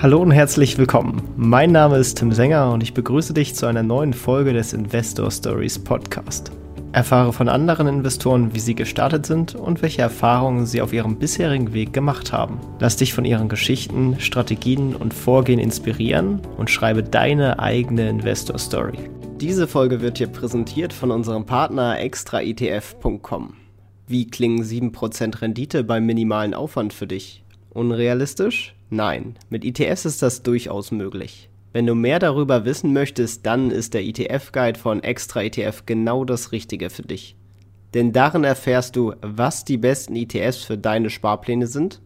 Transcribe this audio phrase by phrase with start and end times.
[0.00, 1.22] Hallo und herzlich willkommen.
[1.36, 5.28] Mein Name ist Tim Sänger und ich begrüße dich zu einer neuen Folge des Investor
[5.28, 6.52] Stories Podcast.
[6.92, 11.72] Erfahre von anderen Investoren, wie sie gestartet sind und welche Erfahrungen sie auf ihrem bisherigen
[11.72, 12.60] Weg gemacht haben.
[12.78, 18.98] Lass dich von ihren Geschichten, Strategien und Vorgehen inspirieren und schreibe deine eigene Investor Story.
[19.40, 23.54] Diese Folge wird dir präsentiert von unserem Partner extraetf.com.
[24.06, 27.42] Wie klingen 7% Rendite beim minimalen Aufwand für dich?
[27.70, 28.77] Unrealistisch?
[28.90, 31.50] Nein, mit ETFs ist das durchaus möglich.
[31.72, 36.52] Wenn du mehr darüber wissen möchtest, dann ist der ETF-Guide von Extra ETF genau das
[36.52, 37.36] Richtige für dich.
[37.94, 42.00] Denn darin erfährst du, was die besten ETFs für deine Sparpläne sind,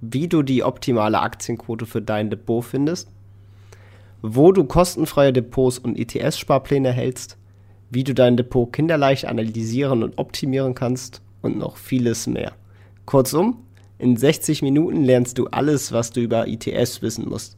[0.00, 3.08] wie du die optimale Aktienquote für dein Depot findest,
[4.22, 7.38] wo du kostenfreie Depots und ETS-Sparpläne hältst,
[7.90, 12.52] wie du dein Depot kinderleicht analysieren und optimieren kannst und noch vieles mehr.
[13.06, 13.64] Kurzum,
[13.98, 17.56] in 60 Minuten lernst du alles, was du über ITS wissen musst.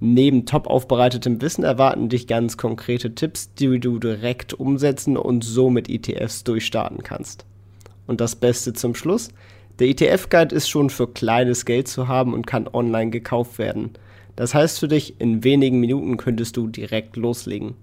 [0.00, 5.70] Neben top aufbereitetem Wissen erwarten dich ganz konkrete Tipps, die du direkt umsetzen und so
[5.70, 7.44] mit ETFs durchstarten kannst.
[8.06, 9.30] Und das Beste zum Schluss,
[9.78, 13.90] der ETF-Guide ist schon für kleines Geld zu haben und kann online gekauft werden.
[14.36, 17.74] Das heißt für dich, in wenigen Minuten könntest du direkt loslegen.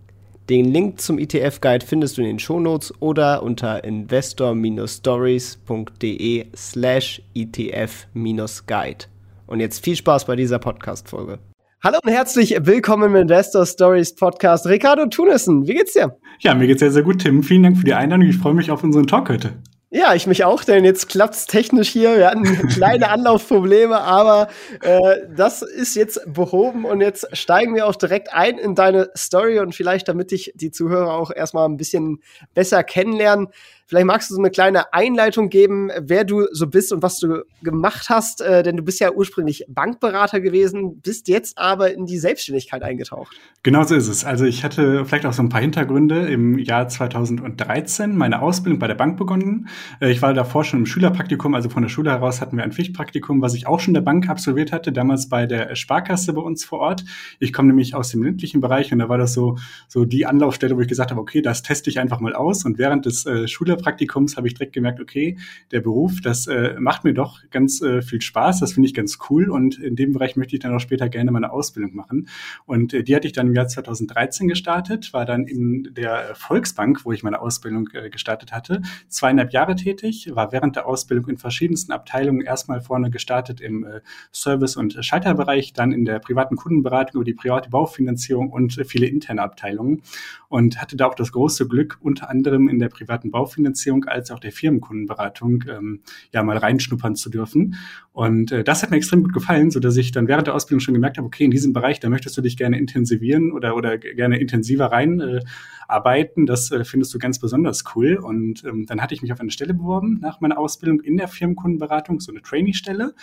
[0.50, 9.06] Den Link zum ETF-Guide findest du in den Shownotes oder unter investor-stories.de slash ETF-Guide.
[9.48, 11.40] Und jetzt viel Spaß bei dieser Podcast-Folge.
[11.84, 14.68] Hallo und herzlich willkommen im Investor Stories Podcast.
[14.68, 16.16] Ricardo Tunissen, wie geht's dir?
[16.40, 17.44] Ja, mir geht's sehr, sehr gut, Tim.
[17.44, 18.28] Vielen Dank für die Einladung.
[18.28, 19.54] Ich freue mich auf unseren Talk heute.
[19.94, 22.16] Ja, ich mich auch, denn jetzt klappt's technisch hier.
[22.18, 24.48] Wir hatten kleine Anlaufprobleme, aber
[24.82, 29.60] äh, das ist jetzt behoben und jetzt steigen wir auch direkt ein in deine Story
[29.60, 32.22] und vielleicht, damit ich die Zuhörer auch erstmal ein bisschen
[32.54, 33.50] besser kennenlernen,
[33.92, 37.44] Vielleicht magst du so eine kleine Einleitung geben, wer du so bist und was du
[37.62, 42.18] gemacht hast, äh, denn du bist ja ursprünglich Bankberater gewesen, bist jetzt aber in die
[42.18, 43.36] Selbstständigkeit eingetaucht.
[43.64, 44.24] Genau so ist es.
[44.24, 46.26] Also ich hatte vielleicht auch so ein paar Hintergründe.
[46.28, 49.68] Im Jahr 2013 meine Ausbildung bei der Bank begonnen.
[50.00, 52.72] Äh, ich war davor schon im Schülerpraktikum, also von der Schule heraus hatten wir ein
[52.72, 56.64] Pflichtpraktikum, was ich auch schon der Bank absolviert hatte, damals bei der Sparkasse bei uns
[56.64, 57.04] vor Ort.
[57.40, 59.58] Ich komme nämlich aus dem ländlichen Bereich und da war das so,
[59.90, 62.64] so die Anlaufstelle, wo ich gesagt habe, okay, das teste ich einfach mal aus.
[62.64, 65.38] Und während des äh, Schüler Praktikums habe ich direkt gemerkt, okay,
[65.72, 69.18] der Beruf, das äh, macht mir doch ganz äh, viel Spaß, das finde ich ganz
[69.30, 69.50] cool.
[69.50, 72.28] Und in dem Bereich möchte ich dann auch später gerne meine Ausbildung machen.
[72.66, 77.06] Und äh, die hatte ich dann im Jahr 2013 gestartet, war dann in der Volksbank,
[77.06, 81.38] wo ich meine Ausbildung äh, gestartet hatte, zweieinhalb Jahre tätig, war während der Ausbildung in
[81.38, 84.02] verschiedensten Abteilungen erstmal vorne gestartet im äh,
[84.34, 89.08] Service- und Schalterbereich, dann in der privaten Kundenberatung über die private Baufinanzierung und äh, viele
[89.08, 90.02] interne Abteilungen
[90.52, 94.40] und hatte da auch das große Glück, unter anderem in der privaten Baufinanzierung als auch
[94.40, 96.02] der Firmenkundenberatung ähm,
[96.34, 97.76] ja mal reinschnuppern zu dürfen.
[98.12, 100.82] Und äh, das hat mir extrem gut gefallen, so dass ich dann während der Ausbildung
[100.82, 103.98] schon gemerkt habe, okay, in diesem Bereich, da möchtest du dich gerne intensivieren oder oder
[103.98, 105.40] gerne intensiver rein äh,
[105.88, 106.46] arbeiten.
[106.46, 108.18] Das äh, findest du ganz besonders cool.
[108.18, 111.30] Und ähm, dann hatte ich mich auf eine Stelle beworben nach meiner Ausbildung in der
[111.30, 113.16] Firmenkundenberatung, so eine Trainee-Stelle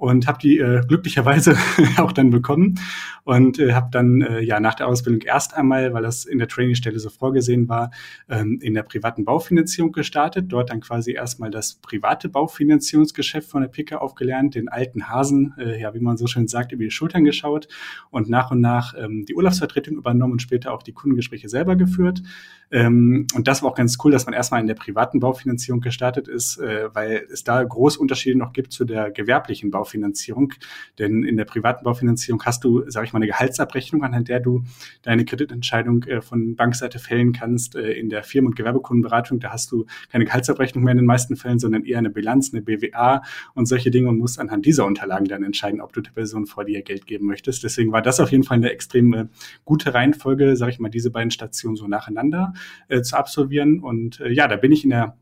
[0.00, 1.56] und habe die äh, glücklicherweise
[1.98, 2.80] auch dann bekommen
[3.24, 6.48] und äh, habe dann äh, ja nach der Ausbildung erst einmal, weil das in der
[6.48, 7.90] Trainingstelle so vorgesehen war,
[8.30, 10.46] ähm, in der privaten Baufinanzierung gestartet.
[10.48, 15.78] Dort dann quasi erstmal das private Baufinanzierungsgeschäft von der PICA aufgelernt, den alten Hasen, äh,
[15.78, 17.68] ja wie man so schön sagt, über die Schultern geschaut
[18.10, 22.22] und nach und nach ähm, die Urlaubsvertretung übernommen und später auch die Kundengespräche selber geführt.
[22.70, 26.26] Ähm, und das war auch ganz cool, dass man erstmal in der privaten Baufinanzierung gestartet
[26.26, 29.89] ist, äh, weil es da große Unterschiede noch gibt zu der gewerblichen Baufinanzierung.
[29.90, 30.52] Baufinanzierung.
[30.98, 34.62] Denn in der privaten Baufinanzierung hast du, sage ich mal, eine Gehaltsabrechnung, anhand der du
[35.02, 37.74] deine Kreditentscheidung äh, von Bankseite fällen kannst.
[37.74, 41.36] Äh, in der Firmen- und Gewerbekundenberatung, da hast du keine Gehaltsabrechnung mehr in den meisten
[41.36, 43.22] Fällen, sondern eher eine Bilanz, eine BWA
[43.54, 46.64] und solche Dinge und musst anhand dieser Unterlagen dann entscheiden, ob du der Person vor
[46.64, 47.64] dir Geld geben möchtest.
[47.64, 49.26] Deswegen war das auf jeden Fall eine extrem äh,
[49.64, 52.54] gute Reihenfolge, sage ich mal, diese beiden Stationen so nacheinander
[52.88, 53.80] äh, zu absolvieren.
[53.80, 55.16] Und äh, ja, da bin ich in der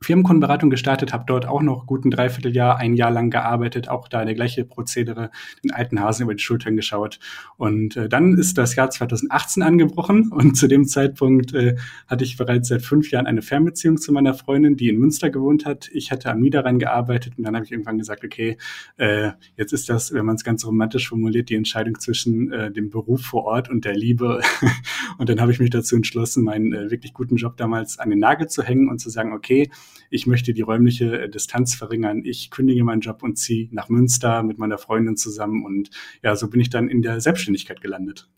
[0.00, 4.34] Firmenkundenberatung gestartet, habe dort auch noch guten Dreivierteljahr, ein Jahr lang gearbeitet, auch da der
[4.34, 5.30] gleiche Prozedere,
[5.64, 7.18] den alten Hasen über die Schultern geschaut.
[7.56, 11.76] Und äh, dann ist das Jahr 2018 angebrochen und zu dem Zeitpunkt äh,
[12.06, 15.66] hatte ich bereits seit fünf Jahren eine Fernbeziehung zu meiner Freundin, die in Münster gewohnt
[15.66, 15.88] hat.
[15.92, 18.56] Ich hatte am Niederrhein gearbeitet und dann habe ich irgendwann gesagt, okay,
[18.98, 22.90] äh, jetzt ist das, wenn man es ganz romantisch formuliert, die Entscheidung zwischen äh, dem
[22.90, 24.40] Beruf vor Ort und der Liebe.
[25.18, 28.20] und dann habe ich mich dazu entschlossen, meinen äh, wirklich guten Job damals an den
[28.20, 29.70] Nagel zu hängen und zu sagen, okay,
[30.10, 34.42] ich möchte die räumliche äh, Distanz verringern, ich kündige meinen Job und ziehe nach Münster
[34.42, 35.90] mit meiner Freundin zusammen und
[36.22, 38.28] ja, so bin ich dann in der Selbstständigkeit gelandet.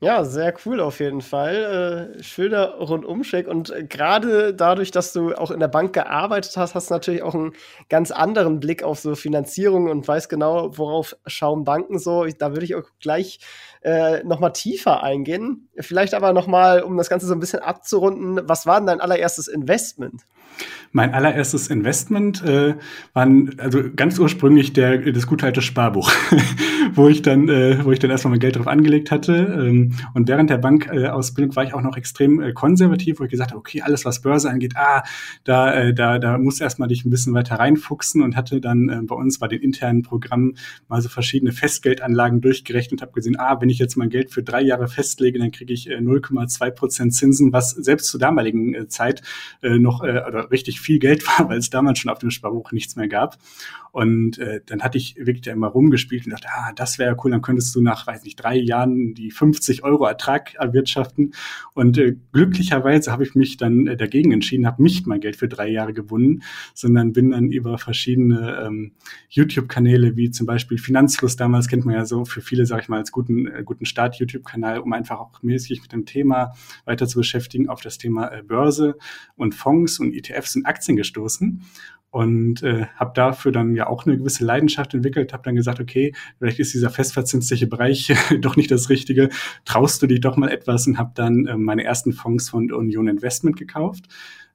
[0.00, 2.12] Ja, sehr cool auf jeden Fall.
[2.18, 3.48] Äh, schöner Rundumcheck.
[3.48, 7.22] Und äh, gerade dadurch, dass du auch in der Bank gearbeitet hast, hast du natürlich
[7.22, 7.54] auch einen
[7.88, 12.26] ganz anderen Blick auf so Finanzierung und weißt genau, worauf schauen Banken so.
[12.26, 13.40] Da würde ich auch gleich
[13.80, 15.70] äh, noch mal tiefer eingehen.
[15.78, 19.00] Vielleicht aber noch mal, um das Ganze so ein bisschen abzurunden, was war denn dein
[19.00, 20.20] allererstes Investment?
[20.96, 22.74] Mein allererstes Investment äh,
[23.12, 23.28] war
[23.58, 26.10] also ganz ursprünglich der, das gute alte Sparbuch,
[26.94, 29.34] wo ich dann, äh, wo ich dann erstmal mein Geld drauf angelegt hatte.
[29.34, 33.50] Ähm, und während der Bankausbildung war ich auch noch extrem äh, konservativ, wo ich gesagt
[33.50, 35.02] habe, okay, alles was Börse angeht, ah,
[35.44, 38.88] da, äh, da, da musst du erstmal dich ein bisschen weiter reinfuchsen und hatte dann
[38.88, 40.56] äh, bei uns bei den internen Programmen
[40.88, 44.42] mal so verschiedene Festgeldanlagen durchgerechnet und habe gesehen, ah, wenn ich jetzt mein Geld für
[44.42, 48.88] drei Jahre festlege, dann kriege ich äh, 0,2 Prozent Zinsen, was selbst zur damaligen äh,
[48.88, 49.20] Zeit
[49.62, 52.96] äh, noch äh, richtig viel Geld war, weil es damals schon auf dem Sparbuch nichts
[52.96, 53.38] mehr gab.
[53.96, 57.40] Und äh, dann hatte ich wirklich immer rumgespielt und dachte, ah, das wäre cool, dann
[57.40, 61.32] könntest du nach, weiß nicht, drei Jahren die 50 Euro Ertrag erwirtschaften.
[61.72, 65.48] Und äh, glücklicherweise habe ich mich dann äh, dagegen entschieden, habe nicht mein Geld für
[65.48, 66.42] drei Jahre gewonnen,
[66.74, 68.92] sondern bin dann über verschiedene ähm,
[69.30, 72.98] YouTube-Kanäle, wie zum Beispiel Finanzfluss, damals kennt man ja so für viele, sage ich mal,
[72.98, 76.52] als guten, äh, guten Start-YouTube-Kanal, um einfach auch mäßig mit dem Thema
[76.84, 78.98] weiter zu beschäftigen, auf das Thema äh, Börse
[79.36, 81.62] und Fonds und ETFs und Aktien gestoßen
[82.10, 86.14] und äh, habe dafür dann ja auch eine gewisse Leidenschaft entwickelt, habe dann gesagt, okay,
[86.38, 89.28] vielleicht ist dieser festverzinsliche Bereich doch nicht das Richtige,
[89.64, 93.08] traust du dich doch mal etwas und habe dann äh, meine ersten Fonds von Union
[93.08, 94.06] Investment gekauft.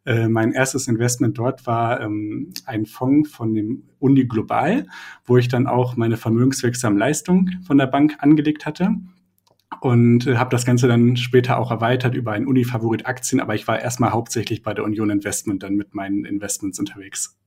[0.05, 4.87] Äh, mein erstes Investment dort war ähm, ein Fonds von dem Uni Global,
[5.25, 8.95] wo ich dann auch meine vermögenswirksame Leistung von der Bank angelegt hatte
[9.79, 13.67] und äh, habe das Ganze dann später auch erweitert über ein Uni-Favorit Aktien, aber ich
[13.67, 17.37] war erstmal hauptsächlich bei der Union Investment dann mit meinen Investments unterwegs.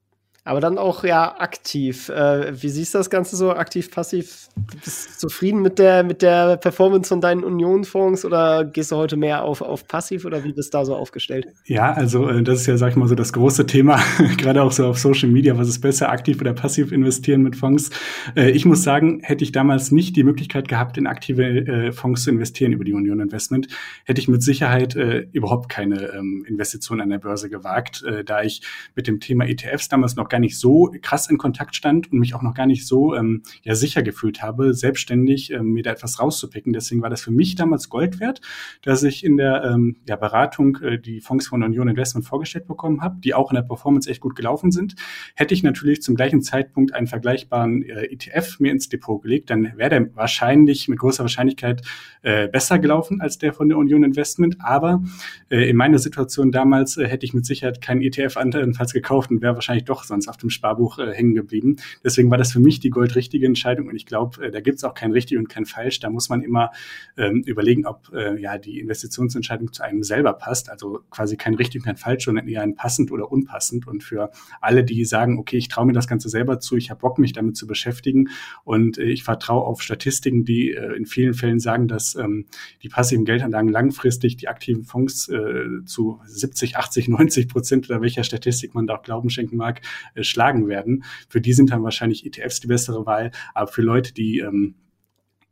[0.46, 2.10] Aber dann auch ja aktiv.
[2.10, 3.52] Äh, wie siehst du das Ganze so?
[3.52, 4.48] Aktiv, passiv?
[4.84, 9.16] Bist du zufrieden mit der, mit der Performance von deinen Union-Fonds oder gehst du heute
[9.16, 11.46] mehr auf, auf passiv oder wie bist du da so aufgestellt?
[11.64, 13.98] Ja, also äh, das ist ja, sag ich mal, so das große Thema,
[14.36, 15.56] gerade auch so auf Social Media.
[15.56, 17.88] Was ist besser, aktiv oder passiv investieren mit Fonds?
[18.36, 22.22] Äh, ich muss sagen, hätte ich damals nicht die Möglichkeit gehabt, in aktive äh, Fonds
[22.22, 23.68] zu investieren über die Union Investment,
[24.04, 28.42] hätte ich mit Sicherheit äh, überhaupt keine ähm, Investition an der Börse gewagt, äh, da
[28.42, 28.60] ich
[28.94, 32.34] mit dem Thema ETFs damals noch gar nicht so krass in Kontakt stand und mich
[32.34, 36.18] auch noch gar nicht so ähm, ja sicher gefühlt habe, selbstständig ähm, mir da etwas
[36.18, 36.72] rauszupicken.
[36.72, 38.40] Deswegen war das für mich damals Gold wert,
[38.82, 43.00] dass ich in der ähm, ja, Beratung äh, die Fonds von Union Investment vorgestellt bekommen
[43.00, 44.96] habe, die auch in der Performance echt gut gelaufen sind.
[45.36, 49.76] Hätte ich natürlich zum gleichen Zeitpunkt einen vergleichbaren äh, ETF mir ins Depot gelegt, dann
[49.76, 51.82] wäre der wahrscheinlich mit großer Wahrscheinlichkeit
[52.22, 54.56] äh, besser gelaufen als der von der Union Investment.
[54.58, 55.04] Aber
[55.48, 59.40] äh, in meiner Situation damals äh, hätte ich mit Sicherheit keinen ETF andernfalls gekauft und
[59.40, 61.76] wäre wahrscheinlich doch sonst auf dem Sparbuch äh, hängen geblieben.
[62.02, 64.84] Deswegen war das für mich die goldrichtige Entscheidung und ich glaube, äh, da gibt es
[64.84, 66.00] auch kein richtig und kein falsch.
[66.00, 66.70] Da muss man immer
[67.16, 70.70] ähm, überlegen, ob äh, ja die Investitionsentscheidung zu einem selber passt.
[70.70, 73.86] Also quasi kein richtig und kein falsch, sondern eher ein passend oder unpassend.
[73.86, 74.30] Und für
[74.60, 77.32] alle, die sagen, okay, ich traue mir das Ganze selber zu, ich habe Bock, mich
[77.32, 78.28] damit zu beschäftigen
[78.64, 82.46] und äh, ich vertraue auf Statistiken, die äh, in vielen Fällen sagen, dass ähm,
[82.82, 88.24] die passiven Geldanlagen langfristig die aktiven Fonds äh, zu 70, 80, 90 Prozent oder welcher
[88.24, 89.80] Statistik man da auch Glauben schenken mag,
[90.22, 91.04] schlagen werden.
[91.28, 93.30] Für die sind dann wahrscheinlich ETFs die bessere Wahl.
[93.54, 94.74] Aber für Leute, die ähm,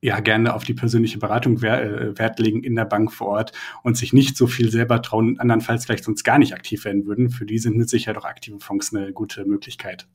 [0.02, 3.96] ja gerne auf die persönliche Beratung äh, Wert legen in der Bank vor Ort und
[3.96, 7.46] sich nicht so viel selber trauen, andernfalls vielleicht sonst gar nicht aktiv werden würden, für
[7.46, 10.08] die sind mit Sicherheit auch aktive Fonds eine gute Möglichkeit.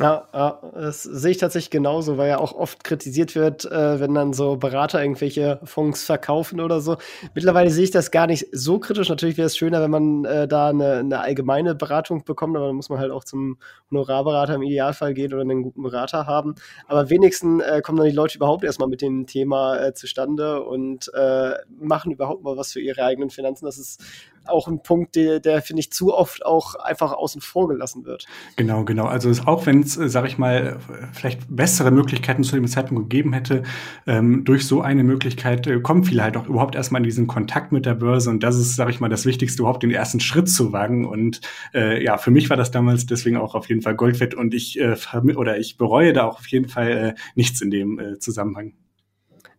[0.00, 4.14] Ja, ja, das sehe ich tatsächlich genauso, weil ja auch oft kritisiert wird, äh, wenn
[4.14, 6.96] dann so Berater irgendwelche Fonds verkaufen oder so.
[7.34, 9.10] Mittlerweile sehe ich das gar nicht so kritisch.
[9.10, 12.76] Natürlich wäre es schöner, wenn man äh, da eine, eine, allgemeine Beratung bekommt, aber dann
[12.76, 13.58] muss man halt auch zum
[13.90, 16.54] Honorarberater im Idealfall gehen oder einen guten Berater haben.
[16.86, 21.12] Aber wenigstens äh, kommen dann die Leute überhaupt erstmal mit dem Thema äh, zustande und
[21.12, 23.66] äh, machen überhaupt mal was für ihre eigenen Finanzen.
[23.66, 24.02] Das ist
[24.46, 28.26] auch ein Punkt, der, der finde ich, zu oft auch einfach außen vor gelassen wird.
[28.56, 29.06] Genau, genau.
[29.06, 30.78] Also auch wenn es, äh, sage ich mal,
[31.12, 33.62] vielleicht bessere Möglichkeiten zu dem Zeitpunkt gegeben hätte,
[34.06, 37.72] ähm, durch so eine Möglichkeit äh, kommen viele halt auch überhaupt erstmal in diesen Kontakt
[37.72, 40.48] mit der Börse und das ist, sage ich mal, das Wichtigste, überhaupt den ersten Schritt
[40.48, 41.40] zu wagen und
[41.74, 44.54] äh, ja, für mich war das damals deswegen auch auf jeden Fall Gold wert und
[44.54, 44.96] ich äh,
[45.36, 48.72] oder ich bereue da auch auf jeden Fall äh, nichts in dem äh, Zusammenhang.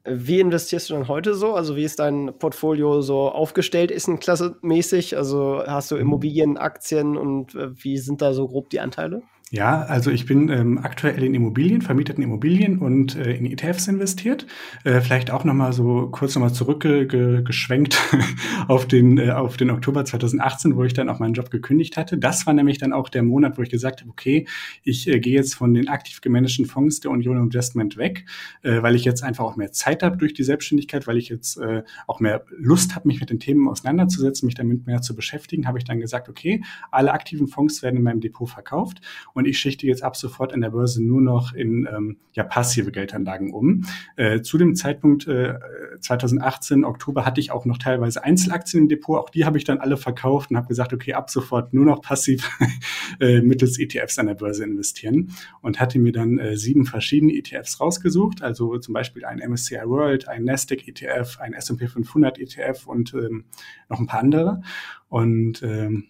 [0.06, 1.54] Wie investierst du dann heute so?
[1.54, 3.90] Also wie ist dein Portfolio so aufgestellt?
[3.90, 5.16] Ist ein Klasse mäßig?
[5.16, 9.24] Also hast du Immobilien, Aktien und äh, wie sind da so grob die Anteile?
[9.54, 14.48] Ja, also ich bin ähm, aktuell in Immobilien, vermieteten Immobilien und äh, in ETFs investiert.
[14.84, 18.02] Äh, vielleicht auch noch mal so kurz noch mal zurückgeschwenkt
[18.68, 22.18] auf den äh, auf den Oktober 2018, wo ich dann auch meinen Job gekündigt hatte.
[22.18, 24.48] Das war nämlich dann auch der Monat, wo ich gesagt habe, okay,
[24.82, 28.26] ich äh, gehe jetzt von den aktiv gemanagten Fonds der Union Investment weg,
[28.64, 31.58] äh, weil ich jetzt einfach auch mehr Zeit habe durch die Selbstständigkeit, weil ich jetzt
[31.58, 35.68] äh, auch mehr Lust habe, mich mit den Themen auseinanderzusetzen, mich damit mehr zu beschäftigen,
[35.68, 39.00] habe ich dann gesagt, okay, alle aktiven Fonds werden in meinem Depot verkauft
[39.36, 42.44] und und ich schichte jetzt ab sofort an der Börse nur noch in ähm, ja,
[42.44, 43.84] passive Geldanlagen um.
[44.16, 45.56] Äh, zu dem Zeitpunkt äh,
[46.00, 49.20] 2018, Oktober, hatte ich auch noch teilweise Einzelaktien im Depot.
[49.20, 52.02] Auch die habe ich dann alle verkauft und habe gesagt, okay, ab sofort nur noch
[52.02, 52.50] passiv
[53.20, 57.82] äh, mittels ETFs an der Börse investieren und hatte mir dann äh, sieben verschiedene ETFs
[57.82, 63.14] rausgesucht, also zum Beispiel ein MSCI World, ein Nasdaq ETF, ein S&P 500 ETF und
[63.14, 63.44] ähm,
[63.90, 64.62] noch ein paar andere.
[65.10, 66.06] Und ähm,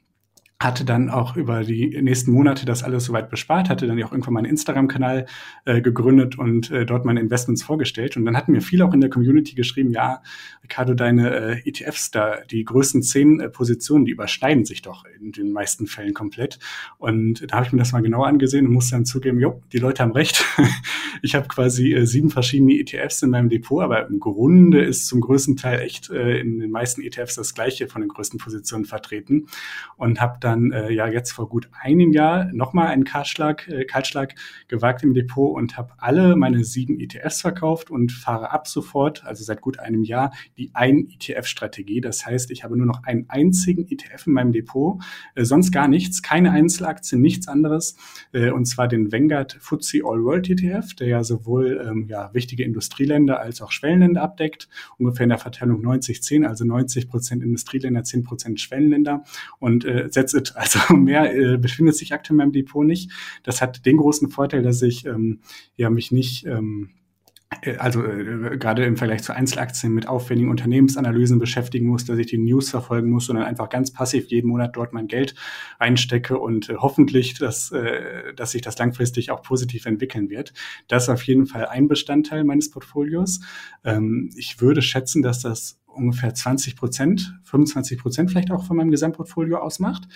[0.64, 4.12] hatte dann auch über die nächsten Monate das alles soweit bespart, hatte dann ja auch
[4.12, 5.26] irgendwann meinen Instagram-Kanal
[5.66, 8.16] äh, gegründet und äh, dort meine Investments vorgestellt.
[8.18, 10.22] Und dann hatten mir viele auch in der Community geschrieben, ja,
[10.64, 15.32] Ricardo, deine äh, ETFs da, die größten zehn äh, Positionen, die überschneiden sich doch in
[15.32, 16.60] den meisten Fällen komplett.
[16.98, 19.80] Und da habe ich mir das mal genauer angesehen und musste dann zugeben, jo, die
[19.80, 20.46] Leute haben recht.
[21.22, 25.22] ich habe quasi äh, sieben verschiedene ETFs in meinem Depot, aber im Grunde ist zum
[25.22, 29.48] größten Teil echt äh, in den meisten ETFs das gleiche von den größten Positionen vertreten
[29.98, 33.86] und habe dann dann äh, ja jetzt vor gut einem Jahr nochmal einen Kaltschlag, äh,
[33.86, 34.36] Kaltschlag
[34.68, 39.44] gewagt im Depot und habe alle meine sieben ETFs verkauft und fahre ab sofort, also
[39.44, 42.02] seit gut einem Jahr, die ein ETF-Strategie.
[42.02, 45.02] Das heißt, ich habe nur noch einen einzigen ETF in meinem Depot,
[45.36, 47.98] äh, sonst gar nichts, keine Einzelaktien, nichts anderes,
[48.32, 52.64] äh, und zwar den Vanguard FTSE All World ETF, der ja sowohl ähm, ja, wichtige
[52.64, 58.24] Industrieländer als auch Schwellenländer abdeckt, ungefähr in der Verteilung 90-10, also 90 Prozent Industrieländer, 10
[58.24, 59.24] Prozent Schwellenländer
[59.60, 60.10] und äh,
[60.44, 63.12] setzt also mehr äh, befindet sich aktuell in meinem Depot nicht.
[63.44, 65.40] Das hat den großen Vorteil, dass ich ähm,
[65.76, 66.90] ja mich nicht ähm,
[67.62, 72.28] äh, also äh, gerade im Vergleich zu Einzelaktien mit aufwendigen Unternehmensanalysen beschäftigen muss, dass ich
[72.28, 75.36] die News verfolgen muss, sondern einfach ganz passiv jeden Monat dort mein Geld
[75.80, 80.54] reinstecke und äh, hoffentlich, dass, äh, dass sich das langfristig auch positiv entwickeln wird.
[80.88, 83.42] Das ist auf jeden Fall ein Bestandteil meines Portfolios.
[83.84, 88.92] Ähm, ich würde schätzen, dass das ungefähr 20 Prozent, 25 Prozent vielleicht auch von meinem
[88.92, 90.08] Gesamtportfolio ausmacht.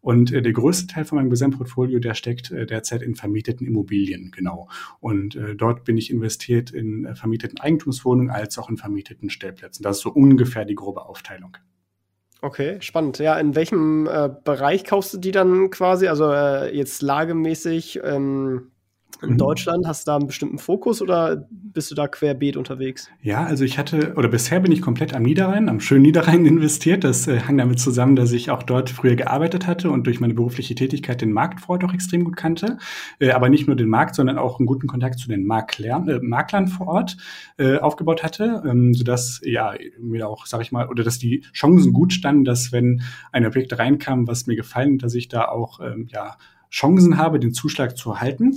[0.00, 4.30] Und äh, der größte Teil von meinem Gesamtportfolio, der steckt äh, derzeit in vermieteten Immobilien,
[4.34, 4.68] genau.
[5.00, 9.82] Und äh, dort bin ich investiert in äh, vermieteten Eigentumswohnungen als auch in vermieteten Stellplätzen.
[9.82, 11.56] Das ist so ungefähr die grobe Aufteilung.
[12.42, 13.18] Okay, spannend.
[13.18, 16.08] Ja, in welchem äh, Bereich kaufst du die dann quasi?
[16.08, 18.70] Also äh, jetzt lagemäßig, ähm,
[19.22, 19.38] in mhm.
[19.38, 19.86] Deutschland?
[19.86, 23.08] Hast du da einen bestimmten Fokus oder bist du da querbeet unterwegs?
[23.22, 27.04] Ja, also ich hatte, oder bisher bin ich komplett am Niederrhein, am schönen Niederrhein investiert.
[27.04, 30.34] Das äh, hang damit zusammen, dass ich auch dort früher gearbeitet hatte und durch meine
[30.34, 32.78] berufliche Tätigkeit den Markt vor Ort auch extrem gut kannte.
[33.18, 36.20] Äh, aber nicht nur den Markt, sondern auch einen guten Kontakt zu den Maklern, äh,
[36.20, 37.16] Maklern vor Ort
[37.58, 41.92] äh, aufgebaut hatte, ähm, sodass, ja, mir auch, sag ich mal, oder dass die Chancen
[41.92, 43.02] gut standen, dass wenn
[43.32, 46.36] ein Objekt reinkam, was mir gefallen, dass ich da auch, ähm, ja,
[46.70, 48.56] Chancen habe, den Zuschlag zu erhalten.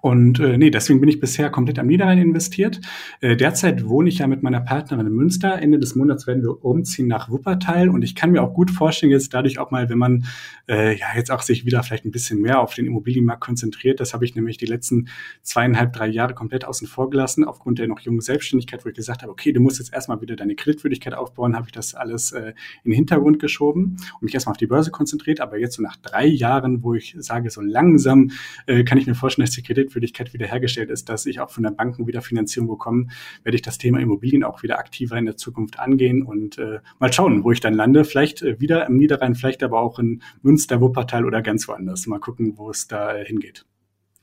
[0.00, 2.80] Und äh, nee, deswegen bin ich bisher komplett am Niederrhein investiert.
[3.20, 5.60] Äh, derzeit wohne ich ja mit meiner Partnerin in Münster.
[5.60, 7.88] Ende des Monats werden wir umziehen nach Wuppertal.
[7.88, 10.24] Und ich kann mir auch gut vorstellen, jetzt dadurch auch mal, wenn man
[10.68, 14.14] äh, ja jetzt auch sich wieder vielleicht ein bisschen mehr auf den Immobilienmarkt konzentriert, das
[14.14, 15.08] habe ich nämlich die letzten
[15.42, 19.22] zweieinhalb, drei Jahre komplett außen vor gelassen, aufgrund der noch jungen Selbstständigkeit, wo ich gesagt
[19.22, 22.52] habe, okay, du musst jetzt erstmal wieder deine Kreditwürdigkeit aufbauen, habe ich das alles äh,
[22.84, 25.40] in den Hintergrund geschoben und mich erstmal auf die Börse konzentriert.
[25.40, 28.30] Aber jetzt so nach drei Jahren, wo ich sage, so langsam
[28.66, 31.62] äh, kann ich mir vorstellen, dass die Kredit Kreditwürdigkeit wiederhergestellt ist, dass ich auch von
[31.62, 33.06] der Banken wieder Finanzierung bekomme,
[33.42, 37.12] werde ich das Thema Immobilien auch wieder aktiver in der Zukunft angehen und äh, mal
[37.12, 38.04] schauen, wo ich dann lande.
[38.04, 42.06] Vielleicht äh, wieder im Niederrhein, vielleicht aber auch in Münster, Wuppertal oder ganz woanders.
[42.06, 43.64] Mal gucken, wo es da äh, hingeht.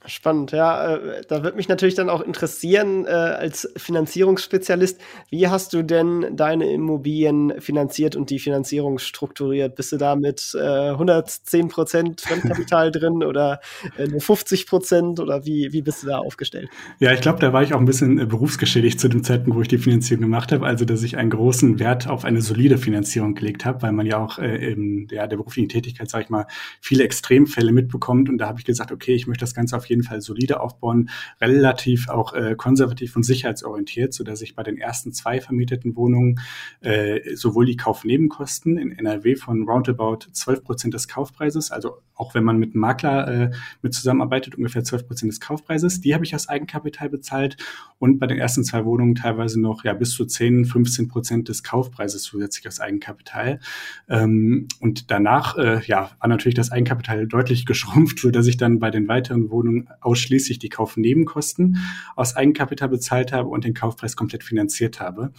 [0.07, 0.95] Spannend, ja.
[0.95, 6.35] Äh, da wird mich natürlich dann auch interessieren, äh, als Finanzierungsspezialist, wie hast du denn
[6.35, 9.75] deine Immobilien finanziert und die Finanzierung strukturiert?
[9.75, 13.59] Bist du da mit äh, 110 Prozent Fremdkapital drin oder
[13.97, 16.69] äh, nur 50 Prozent oder wie, wie bist du da aufgestellt?
[16.99, 19.61] Ja, ich glaube, da war ich auch ein bisschen äh, berufsgeschädigt zu dem Zeitpunkt, wo
[19.61, 20.65] ich die Finanzierung gemacht habe.
[20.65, 24.17] Also, dass ich einen großen Wert auf eine solide Finanzierung gelegt habe, weil man ja
[24.17, 26.45] auch äh, in ja, der beruflichen Tätigkeit, sage ich mal,
[26.81, 28.29] viele Extremfälle mitbekommt.
[28.29, 30.59] Und da habe ich gesagt, okay, ich möchte das Ganze auf jeden jeden Fall solide
[30.59, 31.09] aufbauen,
[31.41, 36.39] relativ auch äh, konservativ und sicherheitsorientiert, so dass ich bei den ersten zwei vermieteten Wohnungen
[36.81, 42.43] äh, sowohl die Kaufnebenkosten in NRW von roundabout 12 Prozent des Kaufpreises, also auch wenn
[42.43, 46.01] man mit einem Makler äh, mit zusammenarbeitet, ungefähr 12 Prozent des Kaufpreises.
[46.01, 47.57] Die habe ich aus Eigenkapital bezahlt
[47.99, 51.63] und bei den ersten zwei Wohnungen teilweise noch ja bis zu 10, 15 Prozent des
[51.63, 53.59] Kaufpreises zusätzlich aus Eigenkapital.
[54.07, 58.79] Ähm, und danach äh, ja, war natürlich das Eigenkapital deutlich geschrumpft, so dass ich dann
[58.79, 61.77] bei den weiteren Wohnungen ausschließlich die Kaufnebenkosten
[62.15, 65.31] aus Eigenkapital bezahlt habe und den Kaufpreis komplett finanziert habe.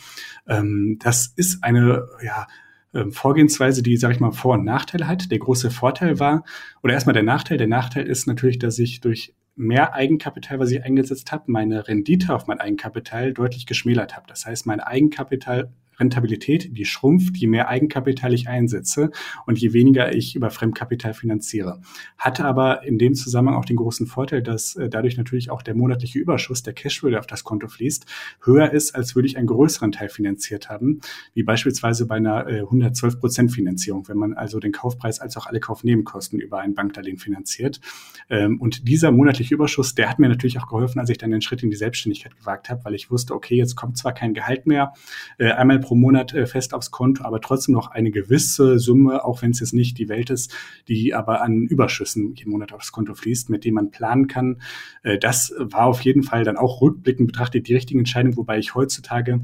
[0.47, 2.47] Ähm, das ist eine ja,
[2.95, 5.31] ähm, Vorgehensweise, die, sage ich mal, Vor- und Nachteile hat.
[5.31, 6.45] Der große Vorteil war,
[6.83, 10.85] oder erstmal der Nachteil, der Nachteil ist natürlich, dass ich durch mehr Eigenkapital, was ich
[10.85, 14.27] eingesetzt habe, meine Rendite auf mein Eigenkapital deutlich geschmälert habe.
[14.29, 19.11] Das heißt, mein Eigenkapital Rentabilität, die schrumpft, je mehr Eigenkapital ich einsetze
[19.47, 21.81] und je weniger ich über Fremdkapital finanziere.
[22.19, 25.75] Hatte aber in dem Zusammenhang auch den großen Vorteil, dass äh, dadurch natürlich auch der
[25.75, 28.07] monatliche Überschuss, der Cashflow, der auf das Konto fließt,
[28.45, 31.01] höher ist, als würde ich einen größeren Teil finanziert haben,
[31.35, 35.47] wie beispielsweise bei einer äh, 112 Prozent Finanzierung, wenn man also den Kaufpreis als auch
[35.47, 37.81] alle Kaufnebenkosten über ein Bankdarlehen finanziert.
[38.29, 41.43] Ähm, und dieser monatliche Überschuss, der hat mir natürlich auch geholfen, als ich dann den
[41.43, 44.67] Schritt in die Selbstständigkeit gewagt habe, weil ich wusste, okay, jetzt kommt zwar kein Gehalt
[44.67, 44.93] mehr,
[45.39, 49.41] äh, einmal pro Monat äh, fest aufs Konto, aber trotzdem noch eine gewisse Summe, auch
[49.43, 50.53] wenn es jetzt nicht die Welt ist,
[50.89, 54.61] die aber an Überschüssen jeden Monat aufs Konto fließt, mit dem man planen kann.
[55.03, 58.75] Äh, das war auf jeden Fall dann auch rückblickend betrachtet die richtige Entscheidung, wobei ich
[58.75, 59.43] heutzutage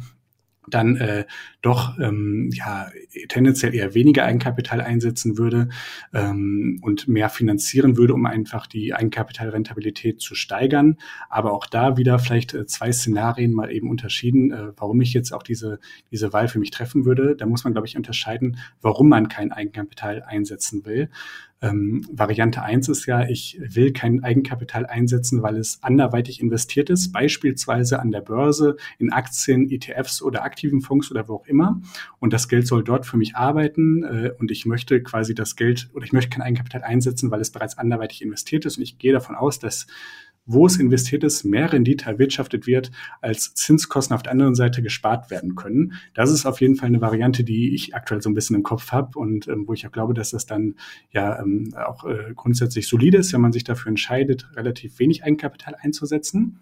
[0.68, 1.24] dann äh,
[1.60, 2.90] doch ähm, ja
[3.28, 5.68] tendenziell eher weniger Eigenkapital einsetzen würde
[6.12, 10.98] ähm, und mehr finanzieren würde, um einfach die Eigenkapitalrentabilität zu steigern.
[11.28, 15.32] Aber auch da wieder vielleicht äh, zwei Szenarien mal eben unterschieden, äh, warum ich jetzt
[15.32, 17.34] auch diese diese Wahl für mich treffen würde.
[17.36, 21.10] Da muss man glaube ich unterscheiden, warum man kein Eigenkapital einsetzen will.
[21.62, 27.12] Ähm, Variante eins ist ja, ich will kein Eigenkapital einsetzen, weil es anderweitig investiert ist,
[27.12, 31.80] beispielsweise an der Börse, in Aktien, ETFs oder aktiven Fonds oder wo auch immer.
[32.18, 35.88] Und das Geld soll dort für mich arbeiten äh, und ich möchte quasi das Geld
[35.94, 38.76] oder ich möchte kein Eigenkapital einsetzen, weil es bereits anderweitig investiert ist.
[38.76, 39.86] Und ich gehe davon aus, dass
[40.44, 45.30] wo es investiert ist, mehr Rendite erwirtschaftet wird, als Zinskosten auf der anderen Seite gespart
[45.30, 45.94] werden können.
[46.14, 48.90] Das ist auf jeden Fall eine Variante, die ich aktuell so ein bisschen im Kopf
[48.92, 50.74] habe und ähm, wo ich auch glaube, dass das dann
[51.10, 55.76] ja ähm, auch äh, grundsätzlich solide ist, wenn man sich dafür entscheidet, relativ wenig Eigenkapital
[55.80, 56.58] einzusetzen.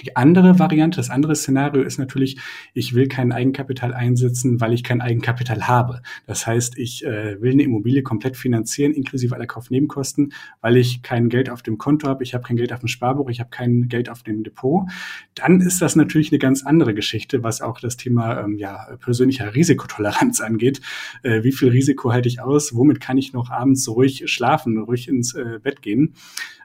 [0.00, 2.38] Die andere Variante, das andere Szenario ist natürlich,
[2.72, 6.00] ich will kein Eigenkapital einsetzen, weil ich kein Eigenkapital habe.
[6.26, 10.32] Das heißt, ich äh, will eine Immobilie komplett finanzieren, inklusive aller Kaufnebenkosten,
[10.62, 13.28] weil ich kein Geld auf dem Konto habe, ich habe kein Geld auf dem Sparbuch,
[13.28, 14.88] ich habe kein Geld auf dem Depot.
[15.34, 19.54] Dann ist das natürlich eine ganz andere Geschichte, was auch das Thema ähm, ja, persönlicher
[19.54, 20.80] Risikotoleranz angeht.
[21.22, 22.74] Äh, wie viel Risiko halte ich aus?
[22.74, 26.14] Womit kann ich noch abends ruhig schlafen, ruhig ins äh, Bett gehen?